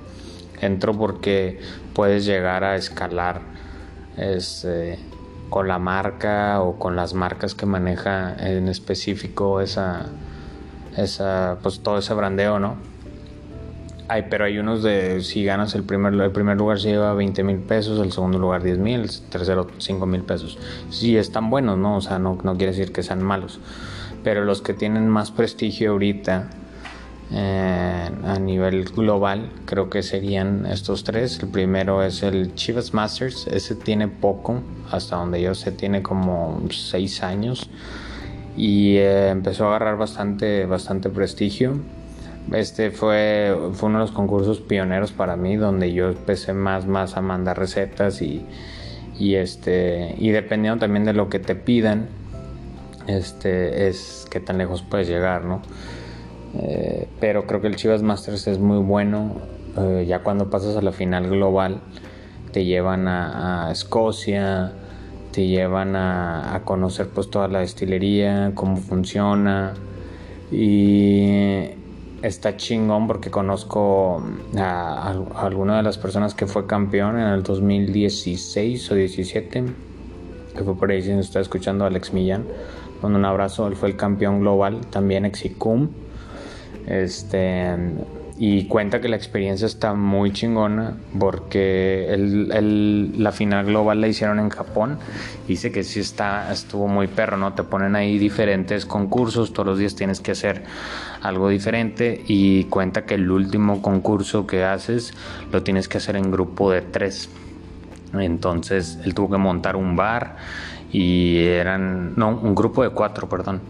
entro 0.62 0.94
porque 0.94 1.60
puedes 1.94 2.26
llegar 2.26 2.64
a 2.64 2.76
escalar 2.76 3.42
este, 4.18 5.00
con 5.50 5.68
la 5.68 5.80
marca 5.80 6.62
o 6.62 6.78
con 6.78 6.96
las 6.96 7.14
marcas 7.14 7.56
que 7.56 7.66
maneja 7.66 8.36
en 8.36 8.68
específico 8.68 9.62
esa, 9.62 10.08
esa, 10.98 11.58
pues 11.62 11.80
todo 11.82 11.98
ese 11.98 12.14
brandeo, 12.14 12.60
¿no? 12.60 12.95
Ay, 14.08 14.26
pero 14.30 14.46
hay 14.46 14.60
unos 14.60 14.84
de 14.84 15.22
si 15.22 15.44
ganas 15.44 15.74
el 15.74 15.84
primer, 15.84 16.13
el 16.13 16.32
primer 16.32 16.58
lugar 16.58 16.80
se 16.80 16.89
lleva 16.89 17.13
20 17.15 17.44
mil 17.44 17.58
pesos, 17.58 18.00
el 18.00 18.12
segundo 18.12 18.38
lugar 18.38 18.62
10 18.62 18.78
mil, 18.78 19.02
el 19.02 19.22
tercero 19.30 19.68
5 19.76 20.06
mil 20.06 20.22
pesos. 20.22 20.60
Sí, 20.91 21.18
están 21.18 21.50
buenos, 21.50 21.80
¿no? 21.80 21.98
O 21.98 22.02
sea, 22.02 22.20
no, 22.20 22.38
no 22.44 22.56
quiere 22.56 22.74
decir 22.74 22.94
que 22.94 23.02
sean 23.02 23.24
malos. 23.24 23.60
Pero 24.24 24.46
los 24.46 24.62
que 24.62 24.76
tienen 24.76 25.10
más 25.10 25.32
prestigio 25.32 25.91
ahorita 25.91 26.52
eh, 27.32 28.10
a 28.26 28.38
nivel 28.38 28.86
global, 28.86 29.50
creo 29.65 29.89
que 29.89 30.04
serían 30.04 30.68
estos 30.68 31.04
tres. 31.04 31.39
El 31.41 31.50
primero 31.50 32.04
es 32.04 32.22
el 32.22 32.54
Chivas 32.54 32.94
Masters, 32.94 33.48
ese 33.48 33.74
tiene 33.74 34.08
poco, 34.08 34.62
hasta 34.91 35.15
donde 35.15 35.41
yo 35.41 35.56
sé, 35.56 35.72
tiene 35.72 36.04
como 36.04 36.62
6 36.70 37.24
años. 37.24 37.72
Y 38.56 38.98
eh, 38.98 39.30
empezó 39.30 39.65
a 39.65 39.70
agarrar 39.70 39.98
bastante, 39.98 40.68
bastante 40.68 41.10
prestigio 41.10 41.80
este 42.54 42.92
fue, 42.92 43.56
fue 43.74 43.90
uno 43.90 44.00
de 44.00 44.06
los 44.06 44.12
concursos 44.12 44.60
pioneros 44.60 45.12
para 45.12 45.36
mí, 45.36 45.56
donde 45.56 45.94
yo 45.94 46.10
empecé 46.10 46.54
más, 46.54 46.86
más 46.86 47.18
a 47.18 47.22
mandar 47.22 47.58
recetas 47.58 48.22
y, 48.22 48.46
y, 49.18 49.36
este, 49.36 50.16
y 50.18 50.30
dependiendo 50.30 50.80
también 50.80 51.06
de 51.06 51.14
lo 51.14 51.30
que 51.30 51.40
te 51.40 51.56
pidan, 51.56 52.08
este, 53.08 53.88
es 53.88 54.28
qué 54.30 54.40
tan 54.40 54.58
lejos 54.58 54.84
puedes 54.84 55.08
llegar, 55.08 55.44
¿no? 55.46 55.62
Eh, 56.58 57.08
pero 57.20 57.48
creo 57.48 57.62
que 57.62 57.68
el 57.68 57.76
Chivas 57.76 58.04
Masters 58.04 58.48
es 58.48 58.60
muy 58.60 58.78
bueno. 58.78 59.36
Eh, 59.78 60.06
ya 60.08 60.20
cuando 60.20 60.50
pasas 60.50 60.78
a 60.78 60.82
la 60.82 60.92
final 60.92 61.30
global, 61.30 61.80
te 62.52 62.64
llevan 62.64 63.08
a, 63.08 63.70
Escocia, 63.72 64.72
te 65.32 65.48
llevan 65.48 65.96
a, 65.96 66.56
a, 66.56 66.64
conocer 66.64 67.10
pues 67.10 67.30
toda 67.30 67.48
la 67.48 67.60
destilería, 67.60 68.52
cómo 68.56 68.78
funciona. 68.78 69.74
Y 70.52 71.72
está 72.28 72.58
chingón 72.58 73.08
porque 73.08 73.30
conozco 73.30 74.24
a, 74.58 75.14
alguna 75.36 75.78
de 75.78 75.84
las 75.84 75.98
personas 75.98 76.34
que 76.34 76.48
fue 76.48 76.66
campeón 76.66 77.20
en 77.20 77.28
el 77.28 77.44
2016 77.44 78.92
o 78.92 78.96
17, 78.96 79.64
que 80.56 80.64
fue 80.64 80.76
por 80.76 80.92
ahí 80.92 81.02
si 81.02 81.12
está 81.12 81.40
escuchando 81.40 81.86
Alex 81.86 82.14
Millán. 82.14 82.46
Con 83.02 83.16
un 83.16 83.26
abrazo, 83.26 83.68
él 83.68 83.76
fue 83.76 83.90
el 83.90 83.98
campeón 83.98 84.40
global, 84.40 84.82
también 84.90 85.26
Exicum. 85.26 85.90
Este 86.88 87.76
y 88.38 88.65
cuenta 88.65 89.00
que 89.00 89.08
la 89.08 89.15
experiencia 89.15 89.65
está 89.65 89.93
muy 89.93 90.34
chingona 90.34 90.98
porque 91.17 92.13
el, 92.13 93.24
la 93.24 93.32
final 93.32 93.65
global 93.65 94.02
la 94.02 94.08
hicieron 94.08 94.39
en 94.39 94.50
Japón. 94.50 95.00
Dice 95.48 95.71
que 95.71 95.84
sí 95.84 96.02
está, 96.02 96.52
estuvo 96.52 96.88
muy 96.88 97.08
perro, 97.08 97.38
¿no? 97.38 97.54
Te 97.54 97.63
ponen 97.63 97.95
ahí 97.95 98.17
diferentes 98.17 98.86
concursos, 98.86 99.54
todos 99.54 99.67
los 99.67 99.80
días 99.80 99.95
tienes 99.95 100.19
que 100.19 100.32
hacer 100.32 100.63
algo 101.21 101.48
diferente 101.48 102.24
y 102.28 102.65
cuenta 102.65 103.06
que 103.06 103.15
el 103.15 103.32
último 103.32 103.82
concurso 103.82 104.45
que 104.45 104.65
haces 104.65 105.13
lo 105.52 105.63
tienes 105.63 105.88
que 105.88 105.98
hacer 105.98 106.17
en 106.17 106.30
grupo 106.30 106.71
de 106.71 106.82
tres. 106.82 107.30
Entonces 108.13 109.00
él 109.04 109.13
tuvo 109.13 109.32
que 109.32 109.38
montar 109.38 109.76
un 109.76 109.95
bar 109.95 110.38
y 110.91 111.43
eran, 111.45 112.13
no, 112.15 112.30
un 112.30 112.56
grupo 112.56 112.84
de 112.84 112.89
cuatro, 112.89 113.28
perdón, 113.28 113.62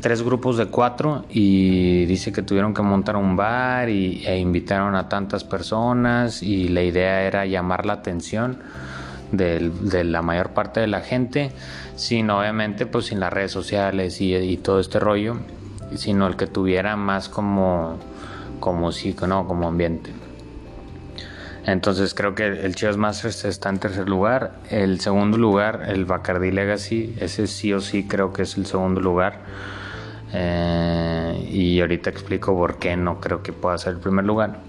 tres 0.00 0.22
grupos 0.22 0.56
de 0.56 0.66
cuatro 0.66 1.24
y 1.30 2.06
dice 2.06 2.32
que 2.32 2.42
tuvieron 2.42 2.74
que 2.74 2.82
montar 2.82 3.16
un 3.16 3.36
bar 3.36 3.88
y, 3.88 4.24
e 4.26 4.38
invitaron 4.38 4.94
a 4.94 5.08
tantas 5.08 5.44
personas 5.44 6.42
y 6.42 6.68
la 6.68 6.82
idea 6.82 7.22
era 7.22 7.46
llamar 7.46 7.86
la 7.86 7.94
atención 7.94 8.58
de, 9.32 10.04
la 10.04 10.22
mayor 10.22 10.50
parte 10.50 10.80
de 10.80 10.86
la 10.86 11.00
gente, 11.00 11.52
sin 11.96 12.30
obviamente 12.30 12.86
pues 12.86 13.06
sin 13.06 13.20
las 13.20 13.32
redes 13.32 13.52
sociales 13.52 14.20
y, 14.20 14.56
todo 14.58 14.80
este 14.80 14.98
rollo, 14.98 15.36
sino 15.96 16.26
el 16.26 16.36
que 16.36 16.46
tuviera 16.46 16.96
más 16.96 17.28
como, 17.28 17.98
como 18.60 18.92
sí, 18.92 19.14
no, 19.26 19.46
como 19.46 19.68
ambiente. 19.68 20.10
Entonces 21.68 22.14
creo 22.14 22.34
que 22.34 22.46
el 22.46 22.74
Chivas 22.74 22.96
Masters 22.96 23.44
está 23.44 23.68
en 23.68 23.78
tercer 23.78 24.08
lugar. 24.08 24.54
El 24.70 25.00
segundo 25.00 25.36
lugar, 25.36 25.84
el 25.88 26.06
Bacardi 26.06 26.50
Legacy, 26.50 27.14
ese 27.20 27.46
sí 27.46 27.74
o 27.74 27.80
sí 27.82 28.04
creo 28.08 28.32
que 28.32 28.42
es 28.42 28.56
el 28.56 28.64
segundo 28.64 29.02
lugar. 29.02 29.40
Eh, 30.32 31.46
y 31.52 31.78
ahorita 31.78 32.08
explico 32.08 32.56
por 32.56 32.78
qué 32.78 32.96
no 32.96 33.20
creo 33.20 33.42
que 33.42 33.52
pueda 33.52 33.76
ser 33.76 33.92
el 33.94 33.98
primer 34.00 34.24
lugar. 34.24 34.60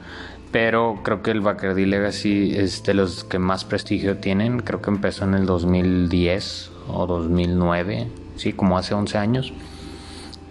Pero 0.51 0.99
creo 1.01 1.23
que 1.23 1.31
el 1.31 1.39
Bacardi 1.39 1.85
Legacy 1.85 2.57
es 2.57 2.83
de 2.83 2.95
los 2.95 3.23
que 3.23 3.39
más 3.39 3.63
prestigio 3.63 4.17
tienen. 4.17 4.59
Creo 4.59 4.81
que 4.81 4.89
empezó 4.89 5.23
en 5.23 5.35
el 5.35 5.45
2010 5.45 6.71
o 6.89 7.07
2009, 7.07 8.09
sí, 8.35 8.51
como 8.51 8.77
hace 8.77 8.93
11 8.93 9.17
años. 9.17 9.53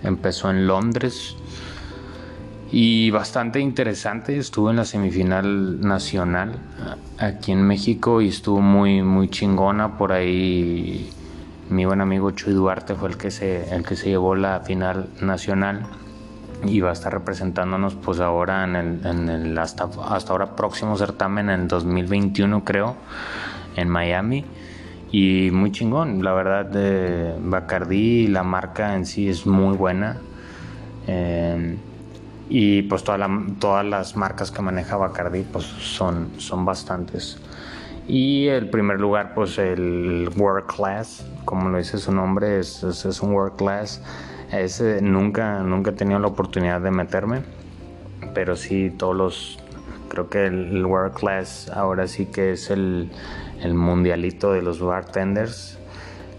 Empezó 0.02 0.48
en 0.48 0.66
Londres 0.66 1.37
y 2.70 3.11
bastante 3.11 3.61
interesante. 3.61 4.37
Estuvo 4.37 4.70
en 4.70 4.76
la 4.76 4.85
semifinal 4.85 5.81
nacional 5.81 6.59
aquí 7.18 7.52
en 7.52 7.62
México 7.62 8.20
y 8.20 8.28
estuvo 8.28 8.61
muy, 8.61 9.02
muy 9.02 9.28
chingona. 9.28 9.96
Por 9.96 10.12
ahí 10.12 11.11
mi 11.70 11.85
buen 11.85 12.00
amigo 12.00 12.31
Chuy 12.31 12.52
Duarte 12.52 12.94
fue 12.94 13.11
el 13.11 13.16
que 13.16 13.31
se, 13.31 13.74
el 13.74 13.85
que 13.85 13.96
se 13.96 14.09
llevó 14.09 14.35
la 14.35 14.61
final 14.61 15.09
nacional 15.20 15.87
y 16.64 16.81
va 16.81 16.90
a 16.90 16.92
estar 16.92 17.12
representándonos 17.12 17.94
pues 17.94 18.20
ahora 18.20 18.64
en 18.64 18.74
el, 18.74 19.07
en 19.07 19.28
el 19.28 19.59
hasta, 19.59 19.88
hasta 20.09 20.33
ahora 20.33 20.57
próximo 20.57 20.96
certamen 20.96 21.50
en 21.50 21.68
2021 21.68 22.64
creo 22.64 22.96
en 23.76 23.88
Miami 23.88 24.44
y 25.12 25.50
muy 25.52 25.70
chingón 25.70 26.24
la 26.24 26.33
verdad 26.33 26.66
de 26.66 27.35
Bacardi 27.40 28.26
la 28.26 28.42
marca 28.42 28.96
en 28.96 29.07
sí 29.07 29.28
es 29.28 29.46
muy 29.46 29.76
buena 29.76 30.16
eh, 31.07 31.76
y 32.48 32.82
pues 32.82 33.04
toda 33.04 33.28
todas 33.58 33.84
las 33.84 34.16
marcas 34.16 34.50
que 34.50 34.62
maneja 34.62 34.96
Bacardi 34.96 35.42
pues 35.42 35.64
son, 35.64 36.30
son 36.38 36.64
bastantes. 36.64 37.38
Y 38.06 38.46
el 38.46 38.70
primer 38.70 38.98
lugar 39.00 39.34
pues 39.34 39.58
el 39.58 40.30
World 40.37 40.66
Class, 40.66 41.26
como 41.44 41.68
lo 41.68 41.78
dice 41.78 41.98
su 41.98 42.11
nombre, 42.11 42.58
es, 42.58 42.82
es, 42.82 43.20
un 43.20 43.32
World 43.32 43.56
Class. 43.56 44.02
Ese 44.50 45.02
nunca, 45.02 45.61
nunca 45.61 45.90
he 45.90 45.92
tenido 45.92 46.18
la 46.18 46.28
oportunidad 46.28 46.80
de 46.80 46.90
meterme, 46.90 47.42
pero 48.32 48.56
sí 48.56 48.90
todos 48.96 49.14
los, 49.14 49.58
creo 50.08 50.30
que 50.30 50.46
el, 50.46 50.87
World 50.87 51.14
Class 51.14 51.70
ahora 51.74 52.06
sí 52.06 52.24
que 52.24 52.52
es 52.52 52.70
el, 52.70 53.11
el 53.61 53.74
mundialito 53.74 54.52
de 54.52 54.62
los 54.62 54.80
bartenders 54.80 55.78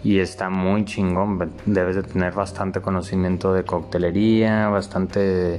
y 0.02 0.18
está 0.18 0.48
muy 0.50 0.84
chingón. 0.84 1.52
Debes 1.66 1.96
de 1.96 2.02
tener 2.02 2.32
bastante 2.32 2.80
conocimiento 2.80 3.52
de 3.52 3.64
coctelería, 3.64 4.68
bastante 4.68 5.58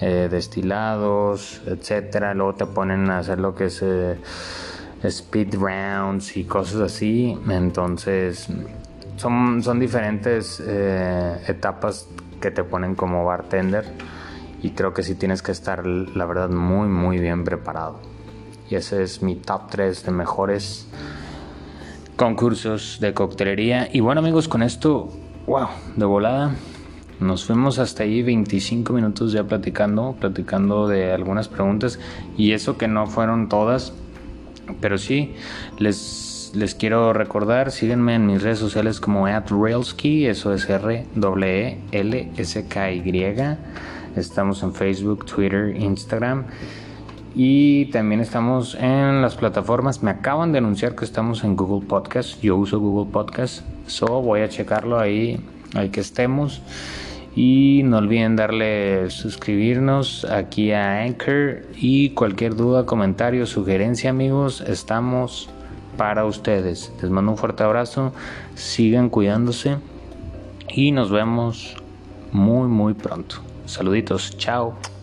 eh, 0.00 0.28
destilados, 0.30 1.62
etcétera. 1.66 2.34
Luego 2.34 2.54
te 2.54 2.66
ponen 2.66 3.10
a 3.10 3.18
hacer 3.18 3.38
lo 3.38 3.54
que 3.54 3.66
es 3.66 3.82
eh, 3.82 4.16
speed 5.02 5.54
rounds 5.56 6.36
y 6.36 6.44
cosas 6.44 6.80
así. 6.80 7.38
Entonces 7.48 8.48
son, 9.16 9.62
son 9.62 9.78
diferentes 9.78 10.62
eh, 10.66 11.40
etapas 11.46 12.08
que 12.40 12.50
te 12.50 12.64
ponen 12.64 12.94
como 12.94 13.24
bartender 13.24 13.84
y 14.62 14.70
creo 14.70 14.92
que 14.92 15.02
sí 15.02 15.14
tienes 15.14 15.42
que 15.42 15.52
estar 15.52 15.86
la 15.86 16.26
verdad 16.26 16.48
muy 16.48 16.88
muy 16.88 17.18
bien 17.18 17.44
preparado. 17.44 18.00
Y 18.68 18.74
ese 18.74 19.02
es 19.02 19.22
mi 19.22 19.36
top 19.36 19.70
3 19.70 20.04
de 20.04 20.12
mejores 20.12 20.88
concursos 22.16 22.98
de 23.00 23.14
coctelería. 23.14 23.88
Y 23.92 24.00
bueno 24.00 24.20
amigos, 24.20 24.48
con 24.48 24.62
esto, 24.62 25.10
wow, 25.46 25.68
de 25.96 26.04
volada 26.04 26.54
nos 27.20 27.46
fuimos 27.46 27.78
hasta 27.78 28.02
ahí 28.02 28.22
25 28.22 28.92
minutos 28.92 29.32
ya 29.32 29.44
platicando, 29.44 30.16
platicando 30.20 30.86
de 30.86 31.12
algunas 31.12 31.48
preguntas 31.48 31.98
y 32.36 32.52
eso 32.52 32.76
que 32.76 32.88
no 32.88 33.06
fueron 33.06 33.48
todas, 33.48 33.94
pero 34.80 34.98
sí, 34.98 35.34
les, 35.78 36.52
les 36.54 36.74
quiero 36.74 37.12
recordar, 37.14 37.70
síguenme 37.70 38.16
en 38.16 38.26
mis 38.26 38.42
redes 38.42 38.58
sociales 38.58 39.00
como 39.00 39.26
@railsky, 39.26 40.26
eso 40.26 40.52
es 40.52 40.68
R 40.68 41.06
E 41.42 41.78
L 41.92 42.32
S 42.36 42.66
K 42.68 42.92
Y. 42.92 43.34
Estamos 44.14 44.62
en 44.62 44.74
Facebook, 44.74 45.24
Twitter, 45.24 45.74
Instagram. 45.76 46.44
Y 47.38 47.86
también 47.86 48.22
estamos 48.22 48.74
en 48.76 49.20
las 49.20 49.34
plataformas. 49.34 50.02
Me 50.02 50.10
acaban 50.10 50.52
de 50.52 50.58
anunciar 50.58 50.94
que 50.94 51.04
estamos 51.04 51.44
en 51.44 51.54
Google 51.54 51.86
Podcast. 51.86 52.40
Yo 52.40 52.56
uso 52.56 52.80
Google 52.80 53.12
Podcast. 53.12 53.62
So 53.86 54.22
voy 54.22 54.40
a 54.40 54.48
checarlo 54.48 54.98
ahí, 54.98 55.38
ahí 55.74 55.90
que 55.90 56.00
estemos. 56.00 56.62
Y 57.34 57.82
no 57.84 57.98
olviden 57.98 58.36
darle 58.36 59.10
suscribirnos 59.10 60.24
aquí 60.24 60.72
a 60.72 61.02
Anchor 61.02 61.66
y 61.76 62.10
cualquier 62.10 62.56
duda, 62.56 62.86
comentario, 62.86 63.44
sugerencia 63.44 64.08
amigos, 64.08 64.62
estamos 64.62 65.50
para 65.98 66.24
ustedes. 66.24 66.90
Les 67.02 67.10
mando 67.10 67.32
un 67.32 67.36
fuerte 67.36 67.62
abrazo, 67.62 68.14
sigan 68.54 69.10
cuidándose 69.10 69.76
y 70.70 70.92
nos 70.92 71.10
vemos 71.10 71.76
muy 72.32 72.68
muy 72.68 72.94
pronto. 72.94 73.36
Saluditos, 73.66 74.38
chao. 74.38 74.95